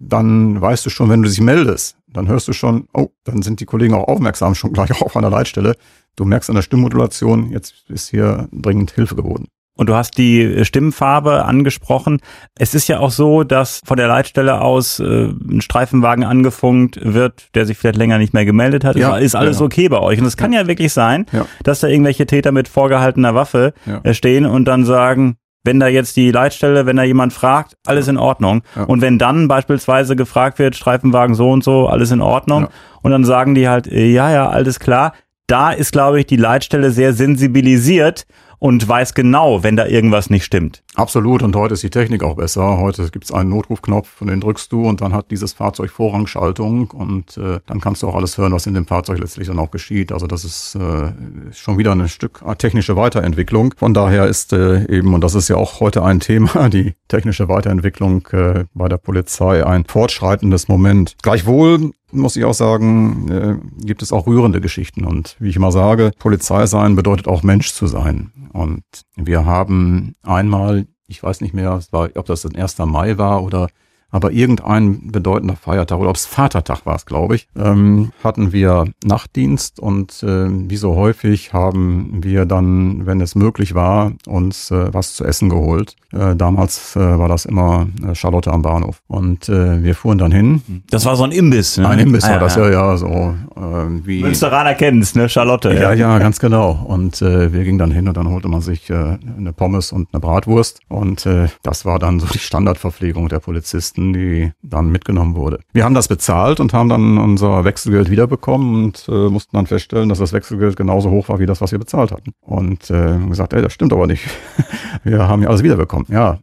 Dann 0.01 0.61
weißt 0.61 0.87
du 0.87 0.91
schon, 0.91 1.11
wenn 1.11 1.23
du 1.23 1.29
dich 1.29 1.41
meldest, 1.41 1.97
dann 2.09 2.27
hörst 2.27 2.49
du 2.49 2.53
schon, 2.53 2.89
oh, 2.95 3.09
dann 3.25 3.43
sind 3.43 3.61
die 3.61 3.67
Kollegen 3.67 3.95
auch 3.95 4.09
aufmerksam, 4.09 4.55
schon 4.55 4.73
gleich 4.73 4.91
auch 4.93 5.03
auf 5.03 5.17
einer 5.17 5.31
Leitstelle. 5.31 5.77
Du 6.17 6.25
merkst 6.25 6.49
an 6.49 6.57
der 6.57 6.63
Stimmmodulation, 6.63 7.51
jetzt 7.51 7.75
ist 7.89 8.09
hier 8.09 8.49
dringend 8.51 8.91
Hilfe 8.93 9.15
geboten. 9.15 9.47
Und 9.77 9.89
du 9.89 9.95
hast 9.95 10.19
die 10.19 10.43
äh, 10.43 10.65
Stimmfarbe 10.65 11.45
angesprochen. 11.45 12.21
Es 12.59 12.75
ist 12.75 12.89
ja 12.89 12.99
auch 12.99 13.11
so, 13.11 13.45
dass 13.45 13.81
von 13.85 13.97
der 13.97 14.09
Leitstelle 14.09 14.61
aus 14.61 15.01
äh, 15.01 15.29
ein 15.29 15.63
Streifenwagen 15.63 16.25
angefunkt 16.25 16.99
wird, 17.03 17.49
der 17.55 17.65
sich 17.65 17.79
vielleicht 17.79 17.97
länger 17.97 18.19
nicht 18.19 18.35
mehr 18.35 18.45
gemeldet 18.45 18.85
hat. 18.85 18.97
Ja, 18.97 19.17
ist, 19.17 19.35
alles 19.35 19.57
ja, 19.57 19.61
ja. 19.61 19.67
okay 19.67 19.89
bei 19.89 19.99
euch. 19.99 20.19
Und 20.19 20.27
es 20.27 20.37
kann 20.37 20.53
ja. 20.53 20.67
wirklich 20.67 20.93
sein, 20.93 21.25
dass 21.63 21.81
da 21.81 21.89
irgendwelche 21.89 22.27
Täter 22.27 22.53
mit 22.53 22.69
vorgehaltener 22.69 23.35
Waffe 23.35 23.73
äh, 24.03 24.13
stehen 24.13 24.45
und 24.45 24.67
dann 24.67 24.85
sagen, 24.85 25.37
wenn 25.65 25.81
da 25.81 25.89
jetzt 25.89 26.17
die 26.17 26.31
Leitstelle, 26.31 26.87
wenn 26.87 26.97
da 26.97 27.03
jemand 27.03 27.33
fragt, 27.33 27.77
alles 27.87 28.09
in 28.09 28.17
Ordnung. 28.17 28.63
Ja. 28.75 28.85
Und 28.85 29.01
wenn 29.01 29.19
dann 29.19 29.49
beispielsweise 29.49 30.17
gefragt 30.17 30.59
wird, 30.59 30.77
Streifenwagen 30.77 31.35
so 31.35 31.51
und 31.51 31.63
so, 31.63 31.87
alles 31.87 32.11
in 32.11 32.23
Ordnung. 32.23 32.63
Ja. 32.63 32.69
Und 33.03 33.11
dann 33.11 33.25
sagen 33.25 33.55
die 33.55 33.69
halt, 33.69 33.87
äh, 33.87 34.07
ja, 34.07 34.31
ja, 34.31 34.49
alles 34.49 34.81
klar. 34.81 35.13
Da 35.47 35.73
ist, 35.73 35.93
glaube 35.93 36.21
ich, 36.21 36.27
die 36.27 36.37
Leitstelle 36.37 36.91
sehr 36.91 37.13
sensibilisiert 37.13 38.25
und 38.61 38.87
weiß 38.87 39.15
genau, 39.15 39.65
wenn 39.65 39.75
da 39.75 39.87
irgendwas 39.87 40.31
nicht 40.31 40.45
stimmt. 40.45 40.85
Absolut, 40.95 41.43
und 41.43 41.57
heute 41.57 41.75
ist 41.75 41.83
die 41.83 41.91
Technik 41.91 42.23
auch 42.23 42.37
besser. 42.37 42.79
Heute 42.79 43.09
gibt 43.11 43.25
es 43.25 43.33
einen 43.33 43.49
Notrufknopf 43.49 44.21
und 44.21 44.29
den 44.29 44.41
drückst 44.41 44.71
du 44.71 44.87
und 44.87 45.01
dann 45.01 45.15
hat 45.15 45.31
dieses 45.31 45.55
Fahrzeug 45.55 45.91
Vorrangschaltung 45.91 46.91
und 46.91 47.39
äh, 47.39 47.61
dann 47.67 47.81
kannst 47.81 48.03
du 48.03 48.09
auch 48.09 48.15
alles 48.15 48.37
hören, 48.37 48.53
was 48.53 48.67
in 48.67 48.75
dem 48.75 48.87
Fahrzeug 48.87 49.19
letztlich 49.19 49.49
dann 49.49 49.59
auch 49.59 49.71
geschieht. 49.71 50.13
Also 50.13 50.27
das 50.27 50.45
ist 50.45 50.77
äh, 50.77 51.13
schon 51.53 51.79
wieder 51.79 51.93
ein 51.93 52.09
Stück 52.09 52.43
technische 52.59 52.97
Weiterentwicklung. 52.97 53.75
Von 53.79 53.95
daher 53.95 54.27
ist 54.27 54.53
äh, 54.53 54.85
eben, 54.95 55.15
und 55.15 55.25
das 55.25 55.35
ist 55.35 55.49
ja 55.49 55.57
auch 55.57 55.81
heute 55.81 56.03
ein 56.03 56.21
Thema, 56.21 56.69
die 56.69 56.95
technische 57.09 57.49
Weiterentwicklung 57.49 58.29
äh, 58.33 58.65
bei 58.75 58.89
der 58.89 58.99
Polizei 58.99 59.65
ein 59.67 59.87
fortschreitendes 59.87 60.69
Moment. 60.69 61.17
Gleichwohl 61.23 61.93
muss 62.13 62.37
ich 62.37 62.45
auch 62.45 62.55
sagen, 62.55 63.29
äh, 63.31 63.85
gibt 63.85 64.03
es 64.03 64.13
auch 64.13 64.27
rührende 64.27 64.61
Geschichten. 64.61 65.05
Und 65.05 65.37
wie 65.39 65.49
ich 65.49 65.57
immer 65.57 65.73
sage, 65.73 66.13
Polizei 66.19 66.67
sein 66.67 66.97
bedeutet 66.97 67.29
auch 67.29 67.43
Mensch 67.43 67.73
zu 67.73 67.87
sein. 67.87 68.33
Und 68.53 68.83
wir 69.17 69.45
haben 69.45 70.15
einmal, 70.23 70.87
ich 71.07 71.23
weiß 71.23 71.41
nicht 71.41 71.55
mehr, 71.55 71.81
ob 71.93 72.27
das 72.27 72.45
ein 72.45 72.57
1. 72.57 72.79
Mai 72.79 73.19
war 73.19 73.43
oder 73.43 73.69
aber 74.11 74.33
irgendein 74.33 75.11
bedeutender 75.13 75.57
Feiertag 75.57 75.99
oder 75.99 76.11
ob 76.11 76.17
es 76.17 76.27
Vatertag 76.27 76.87
war 76.87 76.97
es, 76.97 77.07
glaube 77.07 77.37
ich, 77.37 77.49
ähm, 77.57 78.13
hatten 78.23 78.53
wir 78.53 78.87
Nachtdienst 79.05 79.81
und 79.81 80.23
äh, 80.23 80.49
wie 80.51 80.77
so 80.77 80.95
häufig 80.97 81.53
haben 81.53 82.21
wir 82.23 82.45
dann, 82.47 83.07
wenn 83.07 83.21
es 83.21 83.35
möglich 83.35 83.75
war, 83.75 84.13
uns 84.27 84.71
äh, 84.71 84.93
was 84.93 85.15
zu 85.15 85.25
essen 85.25 85.49
geholt. 85.49 85.97
Äh, 86.13 86.35
damals 86.35 86.97
äh, 86.97 87.01
war 87.19 87.29
das 87.29 87.45
immer 87.45 87.87
äh, 88.07 88.15
Charlotte 88.15 88.53
am 88.53 88.63
Bahnhof 88.63 89.01
und 89.07 89.49
äh, 89.49 89.83
wir 89.83 89.95
fuhren 89.95 90.19
dann 90.19 90.33
hin. 90.33 90.83
Das 90.91 91.05
war 91.05 91.15
so 91.17 91.25
ein 91.25 91.31
Imbiss, 91.33 91.79
ne? 91.79 91.89
Ein 91.89 92.01
Imbiss 92.01 92.25
Ah, 92.25 92.33
war 92.33 92.39
das 92.41 92.57
ja, 92.57 92.69
ja, 92.69 92.97
so 92.97 93.07
äh, 93.07 93.61
wie 94.05 94.23
Münsteraner 94.23 94.75
kennen's, 94.75 95.15
ne? 95.15 95.29
Charlotte. 95.29 95.73
ja, 95.73 95.93
ja, 95.93 96.19
ganz 96.19 96.41
genau. 96.41 96.73
Und 96.87 97.21
wir 97.21 97.49
gingen 97.49 97.79
dann 97.79 97.91
hin 97.91 98.09
und 98.09 98.17
dann 98.17 98.29
holte 98.29 98.49
man 98.49 98.61
sich 98.61 98.91
eine 98.93 99.53
Pommes 99.53 99.93
und 99.93 100.09
eine 100.13 100.21
Bratwurst. 100.21 100.81
Und 100.89 101.27
das 101.63 101.85
war 101.85 101.99
dann 101.99 102.21
so 102.21 102.27
die 102.27 102.39
Standardverpflegung 102.39 103.29
der 103.29 103.39
Polizisten, 103.41 104.00
die 104.13 104.53
dann 104.63 104.91
mitgenommen 104.91 105.35
wurde. 105.35 105.61
Wir 105.73 105.85
haben 105.85 105.95
das 105.95 106.09
bezahlt 106.09 106.61
und 106.61 106.73
haben 106.73 106.89
dann 106.89 107.19
unser 107.19 107.65
Wechselgeld 107.65 108.11
wiederbekommen 108.11 108.85
und 108.85 109.07
äh, 109.09 109.29
mussten 109.29 109.57
dann 109.57 109.67
feststellen, 109.67 110.09
dass 110.09 110.19
das 110.19 110.33
Wechselgeld 110.33 110.77
genauso 110.77 111.11
hoch 111.11 111.29
war 111.29 111.39
wie 111.39 111.47
das, 111.47 111.61
was 111.61 111.73
wir 111.73 111.79
bezahlt 111.79 112.13
hatten. 112.13 112.33
Und 112.41 112.91
äh, 112.91 113.19
gesagt, 113.29 113.53
ey, 113.53 113.63
das 113.63 113.73
stimmt 113.73 113.93
aber 113.93 114.07
nicht. 114.07 114.29
wir 115.05 115.29
haben 115.29 115.43
ja 115.43 115.49
alles 115.49 115.63
wiederbekommen. 115.63 116.07
Ja, 116.11 116.39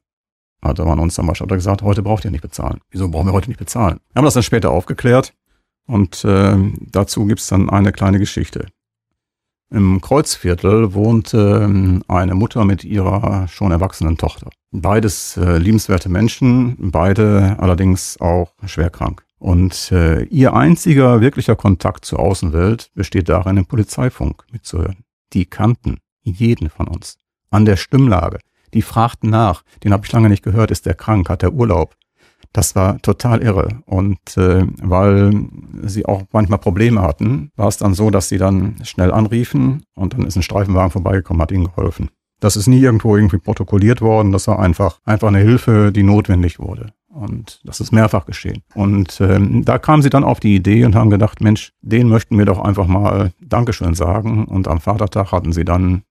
Hatte 0.62 0.86
man 0.86 1.00
uns 1.00 1.16
dann 1.16 1.28
beispielsweise 1.28 1.58
gesagt, 1.58 1.82
heute 1.82 2.02
braucht 2.02 2.26
ihr 2.26 2.32
nicht 2.32 2.42
bezahlen. 2.42 2.80
Wieso 2.92 3.10
brauchen 3.10 3.28
wir 3.28 3.34
heute 3.34 3.50
nicht 3.50 3.60
bezahlen? 3.60 4.00
Wir 4.14 4.20
haben 4.20 4.26
das 4.26 4.34
dann 4.34 4.44
später 4.44 4.72
aufgeklärt 4.72 5.34
und 5.88 6.24
äh, 6.26 6.56
dazu 6.92 7.26
gibt's 7.26 7.48
dann 7.48 7.70
eine 7.70 7.92
kleine 7.92 8.20
Geschichte. 8.20 8.68
Im 9.70 10.00
Kreuzviertel 10.00 10.94
wohnte 10.94 11.62
ähm, 11.64 12.02
eine 12.08 12.36
Mutter 12.36 12.64
mit 12.64 12.86
ihrer 12.86 13.48
schon 13.50 13.72
erwachsenen 13.72 14.18
Tochter. 14.18 14.50
Beides 14.72 15.36
äh, 15.36 15.58
liebenswerte 15.58 16.08
Menschen, 16.08 16.78
beide 16.80 17.58
allerdings 17.60 18.20
auch 18.22 18.54
schwer 18.66 18.90
krank. 18.90 19.26
Und 19.40 19.92
äh, 19.92 20.24
ihr 20.24 20.54
einziger 20.54 21.20
wirklicher 21.20 21.56
Kontakt 21.56 22.06
zur 22.06 22.20
Außenwelt 22.20 22.92
besteht 22.96 23.28
darin, 23.30 23.58
im 23.58 23.66
Polizeifunk 23.66 24.46
mitzuhören. 24.52 25.04
Die 25.34 25.46
kannten 25.46 25.98
jeden 26.24 26.70
von 26.70 26.88
uns. 26.88 27.18
An 27.50 27.66
der 27.66 27.76
Stimmlage. 27.76 28.40
Die 28.74 28.82
fragten 28.82 29.30
nach. 29.30 29.64
Den 29.84 29.94
habe 29.94 30.06
ich 30.06 30.12
lange 30.12 30.30
nicht 30.30 30.44
gehört. 30.44 30.72
Ist 30.72 30.86
der 30.86 30.96
krank? 30.96 31.30
Hat 31.30 31.42
der 31.42 31.54
Urlaub? 31.54 31.96
Das 32.54 32.76
war 32.76 33.02
total 33.02 33.42
irre. 33.42 33.70
Und 33.86 34.20
äh, 34.38 34.66
weil 34.82 35.48
sie 35.84 36.06
auch 36.06 36.24
manchmal 36.32 36.60
Probleme 36.60 37.02
hatten, 37.02 37.52
war 37.56 37.68
es 37.68 37.78
dann 37.78 37.94
so, 37.94 38.10
dass 38.10 38.30
sie 38.30 38.38
dann 38.38 38.76
schnell 38.84 39.12
anriefen 39.12 39.84
und 39.96 40.14
dann 40.14 40.26
ist 40.26 40.36
ein 40.36 40.44
Streifenwagen 40.44 40.92
vorbeigekommen, 40.92 41.42
hat 41.42 41.52
ihnen 41.52 41.66
geholfen. 41.66 42.10
Das 42.40 42.56
ist 42.56 42.68
nie 42.68 42.80
irgendwo 42.80 43.16
irgendwie 43.16 43.40
protokolliert 43.40 44.02
worden. 44.02 44.32
Das 44.32 44.48
war 44.48 44.60
einfach, 44.60 45.00
einfach 45.06 45.28
eine 45.28 45.40
Hilfe, 45.40 45.92
die 45.92 46.04
notwendig 46.04 46.60
wurde. 46.60 46.94
Und 47.10 47.62
das 47.64 47.80
ist 47.80 47.92
mehrfach 47.92 48.28
geschehen. 48.28 48.62
Und 48.76 49.20
ähm, 49.22 49.66
da 49.66 49.80
kamen 49.80 50.04
sie 50.04 50.12
dann 50.12 50.24
auf 50.24 50.40
die 50.40 50.56
Idee 50.56 50.86
und 50.86 50.94
haben 50.94 51.10
gedacht, 51.10 51.42
Mensch, 51.42 51.74
den 51.82 52.10
möchten 52.10 52.38
wir 52.38 52.46
doch 52.46 52.60
einfach 52.60 52.86
mal 52.86 53.32
Dankeschön 53.42 53.96
sagen. 53.96 54.46
Und 54.46 54.68
am 54.68 54.80
Vatertag 54.80 55.32
hatten 55.32 55.52
sie 55.52 55.66
dann 55.66 56.04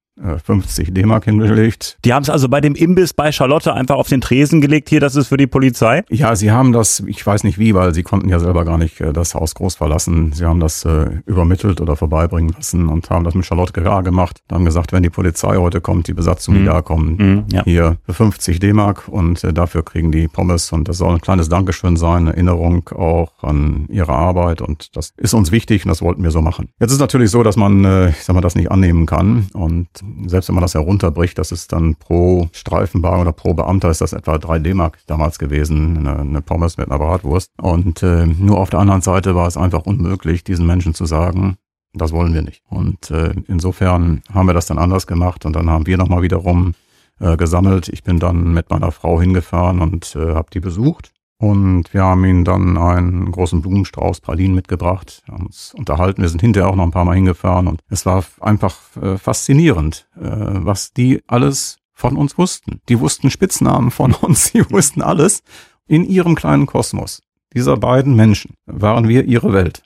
50 0.44 0.88
äh, 0.88 0.90
D-Mark 0.92 1.24
hingelegt. 1.24 1.98
Die 2.04 2.12
haben 2.12 2.22
es 2.22 2.30
also 2.30 2.48
bei 2.48 2.60
dem 2.60 2.74
Imbiss 2.74 3.12
bei 3.12 3.32
Charlotte 3.32 3.74
einfach 3.74 3.96
auf 3.96 4.08
den 4.08 4.20
Tresen 4.20 4.60
gelegt. 4.60 4.88
Hier, 4.88 5.00
das 5.00 5.14
ist 5.16 5.28
für 5.28 5.36
die 5.36 5.46
Polizei? 5.46 6.04
Ja, 6.08 6.34
sie 6.36 6.50
haben 6.50 6.72
das, 6.72 7.00
ich 7.06 7.24
weiß 7.26 7.44
nicht 7.44 7.58
wie, 7.58 7.74
weil 7.74 7.94
sie 7.94 8.02
konnten 8.02 8.28
ja 8.28 8.38
selber 8.38 8.64
gar 8.64 8.78
nicht 8.78 9.00
äh, 9.00 9.12
das 9.12 9.34
Haus 9.34 9.54
groß 9.54 9.76
verlassen. 9.76 10.32
Sie 10.32 10.44
haben 10.44 10.60
das 10.60 10.84
äh, 10.84 11.20
übermittelt 11.26 11.80
oder 11.80 11.96
vorbeibringen 11.96 12.54
lassen 12.54 12.88
und 12.88 13.10
haben 13.10 13.24
das 13.24 13.34
mit 13.34 13.44
Charlotte 13.44 13.72
Gerard 13.72 14.04
gemacht. 14.04 14.42
Dann 14.48 14.58
haben 14.58 14.64
gesagt, 14.64 14.92
wenn 14.92 15.02
die 15.02 15.10
Polizei 15.10 15.56
heute 15.56 15.80
kommt, 15.80 16.08
die 16.08 16.14
Besatzung, 16.14 16.54
die 16.54 16.60
mhm. 16.60 16.66
da 16.66 16.82
kommen, 16.82 17.16
mhm, 17.16 17.44
ja. 17.52 17.64
hier 17.64 17.96
für 18.06 18.14
50 18.14 18.58
D-Mark 18.58 19.08
und 19.08 19.44
äh, 19.44 19.52
dafür 19.52 19.84
kriegen 19.84 20.12
die 20.12 20.28
Pommes 20.28 20.72
und 20.72 20.88
das 20.88 20.98
soll 20.98 21.14
ein 21.14 21.20
kleines 21.20 21.48
Dankeschön 21.48 21.96
sein, 21.96 22.28
eine 22.28 22.32
Erinnerung 22.32 22.88
auch 22.90 23.42
an 23.42 23.86
ihre 23.90 24.12
Arbeit 24.12 24.62
und 24.62 24.96
das 24.96 25.12
ist 25.16 25.34
uns 25.34 25.52
wichtig 25.52 25.84
und 25.84 25.90
das 25.90 26.00
wollten 26.00 26.22
wir 26.22 26.30
so 26.30 26.40
machen. 26.40 26.70
Jetzt 26.80 26.92
ist 26.92 27.00
natürlich 27.00 27.30
so, 27.30 27.42
dass 27.42 27.56
man, 27.56 27.84
äh, 27.84 28.10
ich 28.10 28.24
sag 28.24 28.34
mal, 28.34 28.40
das 28.40 28.54
nicht 28.54 28.70
annehmen 28.70 29.06
kann 29.06 29.48
und 29.52 29.88
selbst 30.26 30.48
wenn 30.48 30.54
man 30.54 30.62
das 30.62 30.74
herunterbricht, 30.74 31.38
das 31.38 31.52
ist 31.52 31.72
dann 31.72 31.96
pro 31.96 32.48
Streifenwagen 32.52 33.20
oder 33.20 33.32
pro 33.32 33.54
Beamter 33.54 33.90
ist 33.90 34.00
das 34.00 34.12
etwa 34.12 34.38
drei 34.38 34.58
D-Mark 34.58 34.98
damals 35.06 35.38
gewesen, 35.38 35.98
eine, 35.98 36.18
eine, 36.20 36.42
Pommes 36.42 36.76
mit 36.76 36.88
einer 36.88 36.98
Bratwurst. 36.98 37.52
Und 37.60 38.02
äh, 38.02 38.26
nur 38.26 38.58
auf 38.58 38.70
der 38.70 38.80
anderen 38.80 39.02
Seite 39.02 39.34
war 39.34 39.46
es 39.46 39.56
einfach 39.56 39.86
unmöglich, 39.86 40.44
diesen 40.44 40.66
Menschen 40.66 40.94
zu 40.94 41.06
sagen, 41.06 41.56
das 41.94 42.12
wollen 42.12 42.34
wir 42.34 42.42
nicht. 42.42 42.62
Und 42.68 43.10
äh, 43.10 43.34
insofern 43.48 44.22
haben 44.32 44.46
wir 44.46 44.54
das 44.54 44.66
dann 44.66 44.78
anders 44.78 45.06
gemacht 45.06 45.44
und 45.44 45.56
dann 45.56 45.70
haben 45.70 45.86
wir 45.86 45.96
nochmal 45.96 46.22
wiederum 46.22 46.74
äh, 47.20 47.36
gesammelt. 47.36 47.88
Ich 47.88 48.02
bin 48.02 48.18
dann 48.18 48.52
mit 48.52 48.70
meiner 48.70 48.92
Frau 48.92 49.20
hingefahren 49.20 49.80
und 49.80 50.14
äh, 50.16 50.34
habe 50.34 50.48
die 50.52 50.60
besucht 50.60 51.12
und 51.38 51.92
wir 51.92 52.02
haben 52.02 52.24
ihnen 52.24 52.44
dann 52.44 52.78
einen 52.78 53.30
großen 53.30 53.60
Blumenstrauß 53.60 54.20
Pralinen 54.20 54.54
mitgebracht, 54.54 55.22
haben 55.30 55.46
uns 55.46 55.74
unterhalten. 55.74 56.22
Wir 56.22 56.30
sind 56.30 56.40
hinterher 56.40 56.70
auch 56.70 56.76
noch 56.76 56.84
ein 56.84 56.92
paar 56.92 57.04
Mal 57.04 57.16
hingefahren 57.16 57.68
und 57.68 57.80
es 57.90 58.06
war 58.06 58.24
einfach 58.40 58.78
äh, 58.96 59.18
faszinierend, 59.18 60.08
äh, 60.16 60.20
was 60.22 60.92
die 60.92 61.22
alles 61.26 61.78
von 61.92 62.16
uns 62.16 62.38
wussten. 62.38 62.80
Die 62.88 63.00
wussten 63.00 63.30
Spitznamen 63.30 63.90
von 63.90 64.12
uns, 64.20 64.52
die 64.52 64.70
wussten 64.70 65.02
alles 65.02 65.42
in 65.86 66.04
ihrem 66.04 66.34
kleinen 66.34 66.66
Kosmos. 66.66 67.22
Dieser 67.54 67.76
beiden 67.76 68.16
Menschen 68.16 68.54
waren 68.66 69.08
wir 69.08 69.24
ihre 69.24 69.52
Welt. 69.52 69.82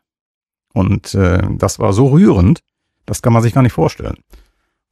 Und 0.72 1.14
äh, 1.14 1.42
das 1.56 1.80
war 1.80 1.92
so 1.92 2.08
rührend, 2.08 2.60
das 3.06 3.22
kann 3.22 3.32
man 3.32 3.42
sich 3.42 3.54
gar 3.54 3.62
nicht 3.62 3.72
vorstellen. 3.72 4.18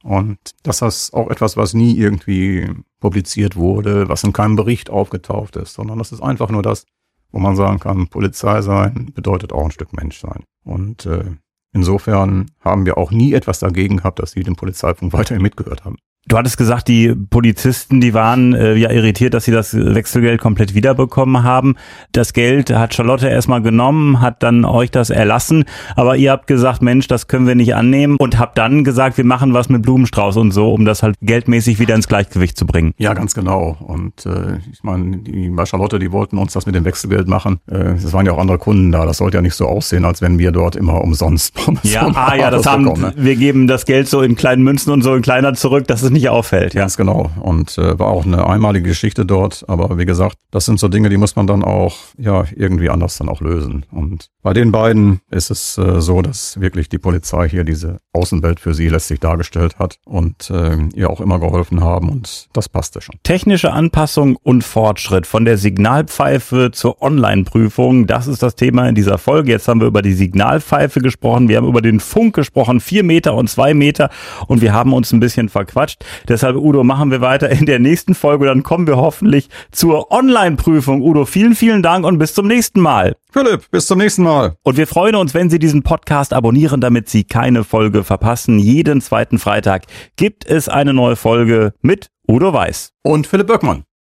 Und 0.03 0.37
das 0.63 0.81
ist 0.81 1.13
auch 1.13 1.29
etwas, 1.29 1.57
was 1.57 1.73
nie 1.73 1.97
irgendwie 1.97 2.69
publiziert 2.99 3.55
wurde, 3.55 4.07
was 4.07 4.23
in 4.23 4.33
keinem 4.33 4.55
Bericht 4.55 4.89
aufgetaucht 4.89 5.55
ist, 5.55 5.73
sondern 5.73 5.97
das 5.97 6.11
ist 6.11 6.21
einfach 6.21 6.49
nur 6.49 6.63
das, 6.63 6.85
wo 7.31 7.39
man 7.39 7.55
sagen 7.55 7.79
kann, 7.79 8.07
Polizei 8.07 8.61
sein 8.61 9.11
bedeutet 9.13 9.53
auch 9.53 9.65
ein 9.65 9.71
Stück 9.71 9.93
Mensch 9.93 10.19
sein. 10.19 10.43
Und 10.63 11.05
äh, 11.05 11.35
insofern 11.73 12.51
haben 12.61 12.85
wir 12.85 12.97
auch 12.97 13.11
nie 13.11 13.33
etwas 13.33 13.59
dagegen 13.59 13.97
gehabt, 13.97 14.19
dass 14.19 14.31
sie 14.31 14.43
den 14.43 14.55
Polizeifunk 14.55 15.13
weiterhin 15.13 15.43
mitgehört 15.43 15.85
haben. 15.85 15.97
Du 16.27 16.37
hattest 16.37 16.57
gesagt, 16.57 16.87
die 16.87 17.15
Polizisten, 17.15 18.01
die 18.01 18.13
waren 18.13 18.53
äh, 18.53 18.75
ja 18.75 18.91
irritiert, 18.91 19.33
dass 19.33 19.45
sie 19.45 19.51
das 19.51 19.73
Wechselgeld 19.73 20.39
komplett 20.39 20.75
wiederbekommen 20.75 21.43
haben. 21.43 21.75
Das 22.11 22.33
Geld 22.33 22.69
hat 22.69 22.93
Charlotte 22.93 23.27
erstmal 23.27 23.63
genommen, 23.63 24.21
hat 24.21 24.43
dann 24.43 24.63
euch 24.63 24.91
das 24.91 25.09
erlassen, 25.09 25.63
aber 25.95 26.17
ihr 26.17 26.31
habt 26.31 26.45
gesagt, 26.45 26.83
Mensch, 26.83 27.07
das 27.07 27.27
können 27.27 27.47
wir 27.47 27.55
nicht 27.55 27.73
annehmen 27.73 28.17
und 28.19 28.37
habt 28.37 28.59
dann 28.59 28.83
gesagt, 28.83 29.17
wir 29.17 29.25
machen 29.25 29.53
was 29.53 29.69
mit 29.69 29.81
Blumenstrauß 29.81 30.37
und 30.37 30.51
so, 30.51 30.71
um 30.71 30.85
das 30.85 31.01
halt 31.01 31.15
geldmäßig 31.21 31.79
wieder 31.79 31.95
ins 31.95 32.07
Gleichgewicht 32.07 32.57
zu 32.57 32.67
bringen. 32.67 32.93
Ja, 32.97 33.15
ganz 33.15 33.33
genau. 33.33 33.77
Und 33.79 34.25
äh, 34.27 34.59
ich 34.71 34.83
meine, 34.83 35.17
die, 35.17 35.49
bei 35.49 35.65
Charlotte, 35.65 35.97
die 35.97 36.11
wollten 36.11 36.37
uns 36.37 36.53
das 36.53 36.67
mit 36.67 36.75
dem 36.75 36.85
Wechselgeld 36.85 37.27
machen. 37.27 37.59
Äh, 37.71 37.93
es 37.93 38.13
waren 38.13 38.27
ja 38.27 38.33
auch 38.33 38.39
andere 38.39 38.59
Kunden 38.59 38.91
da. 38.91 39.05
Das 39.05 39.17
sollte 39.17 39.37
ja 39.37 39.41
nicht 39.41 39.55
so 39.55 39.65
aussehen, 39.65 40.05
als 40.05 40.21
wenn 40.21 40.37
wir 40.37 40.51
dort 40.51 40.75
immer 40.75 41.01
umsonst 41.01 41.55
Pommes 41.55 41.81
Ja, 41.91 42.07
ah, 42.13 42.35
ja, 42.35 42.51
das 42.51 42.67
haben, 42.67 42.83
bekommen, 42.83 43.01
ne? 43.01 43.13
wir 43.15 43.35
geben 43.35 43.67
das 43.67 43.85
Geld 43.85 44.07
so 44.07 44.21
in 44.21 44.35
kleinen 44.35 44.63
Münzen 44.63 44.91
und 44.91 45.01
so 45.01 45.15
in 45.15 45.23
kleiner 45.23 45.55
zurück. 45.55 45.87
Das 45.87 46.03
ist 46.03 46.08
nicht 46.11 46.19
nicht 46.19 46.29
auffällt. 46.29 46.73
Ja. 46.73 46.81
Ganz 46.81 46.97
genau. 46.97 47.31
Und 47.39 47.77
äh, 47.77 47.97
war 47.97 48.07
auch 48.07 48.25
eine 48.25 48.45
einmalige 48.45 48.89
Geschichte 48.89 49.25
dort. 49.25 49.65
Aber 49.67 49.97
wie 49.97 50.05
gesagt, 50.05 50.37
das 50.51 50.65
sind 50.65 50.79
so 50.79 50.87
Dinge, 50.87 51.09
die 51.09 51.17
muss 51.17 51.35
man 51.35 51.47
dann 51.47 51.63
auch 51.63 51.95
ja 52.17 52.43
irgendwie 52.55 52.89
anders 52.89 53.17
dann 53.17 53.29
auch 53.29 53.41
lösen. 53.41 53.85
Und 53.91 54.29
bei 54.41 54.53
den 54.53 54.71
beiden 54.71 55.21
ist 55.31 55.49
es 55.49 55.77
äh, 55.77 56.01
so, 56.01 56.21
dass 56.21 56.59
wirklich 56.59 56.89
die 56.89 56.97
Polizei 56.97 57.47
hier 57.49 57.63
diese 57.63 57.99
Außenwelt 58.13 58.59
für 58.59 58.73
sie 58.73 58.89
letztlich 58.89 59.19
dargestellt 59.19 59.79
hat 59.79 59.97
und 60.05 60.49
äh, 60.49 60.77
ihr 60.93 61.09
auch 61.09 61.21
immer 61.21 61.39
geholfen 61.39 61.81
haben. 61.81 62.09
Und 62.09 62.47
das 62.53 62.67
passte 62.69 63.01
schon. 63.01 63.15
Technische 63.23 63.71
Anpassung 63.71 64.35
und 64.35 64.63
Fortschritt 64.63 65.27
von 65.27 65.45
der 65.45 65.57
Signalpfeife 65.57 66.71
zur 66.71 67.01
Online-Prüfung. 67.01 68.07
Das 68.07 68.27
ist 68.27 68.43
das 68.43 68.55
Thema 68.55 68.89
in 68.89 68.95
dieser 68.95 69.17
Folge. 69.17 69.51
Jetzt 69.51 69.67
haben 69.67 69.79
wir 69.79 69.87
über 69.87 70.01
die 70.01 70.13
Signalpfeife 70.13 70.99
gesprochen. 70.99 71.47
Wir 71.47 71.57
haben 71.57 71.67
über 71.67 71.81
den 71.81 71.99
Funk 71.99 72.35
gesprochen. 72.35 72.79
Vier 72.79 73.03
Meter 73.03 73.35
und 73.35 73.49
zwei 73.49 73.73
Meter. 73.73 74.09
Und 74.47 74.61
wir 74.61 74.73
haben 74.73 74.93
uns 74.93 75.11
ein 75.11 75.19
bisschen 75.19 75.49
verquatscht. 75.49 75.98
Deshalb, 76.27 76.55
Udo, 76.55 76.83
machen 76.83 77.11
wir 77.11 77.21
weiter 77.21 77.49
in 77.49 77.65
der 77.65 77.79
nächsten 77.79 78.15
Folge. 78.15 78.45
Dann 78.45 78.63
kommen 78.63 78.87
wir 78.87 78.97
hoffentlich 78.97 79.49
zur 79.71 80.11
Online-Prüfung. 80.11 81.01
Udo, 81.01 81.25
vielen, 81.25 81.55
vielen 81.55 81.83
Dank 81.83 82.05
und 82.05 82.17
bis 82.17 82.33
zum 82.33 82.47
nächsten 82.47 82.79
Mal. 82.79 83.15
Philipp, 83.31 83.69
bis 83.71 83.87
zum 83.87 83.99
nächsten 83.99 84.23
Mal. 84.23 84.55
Und 84.63 84.77
wir 84.77 84.87
freuen 84.87 85.15
uns, 85.15 85.33
wenn 85.33 85.49
Sie 85.49 85.59
diesen 85.59 85.83
Podcast 85.83 86.33
abonnieren, 86.33 86.81
damit 86.81 87.09
Sie 87.09 87.23
keine 87.23 87.63
Folge 87.63 88.03
verpassen. 88.03 88.59
Jeden 88.59 89.01
zweiten 89.01 89.39
Freitag 89.39 89.83
gibt 90.15 90.45
es 90.45 90.69
eine 90.69 90.93
neue 90.93 91.15
Folge 91.15 91.73
mit 91.81 92.09
Udo 92.27 92.53
Weiß. 92.53 92.93
Und 93.03 93.27
Philipp 93.27 93.47
Böckmann. 93.47 93.83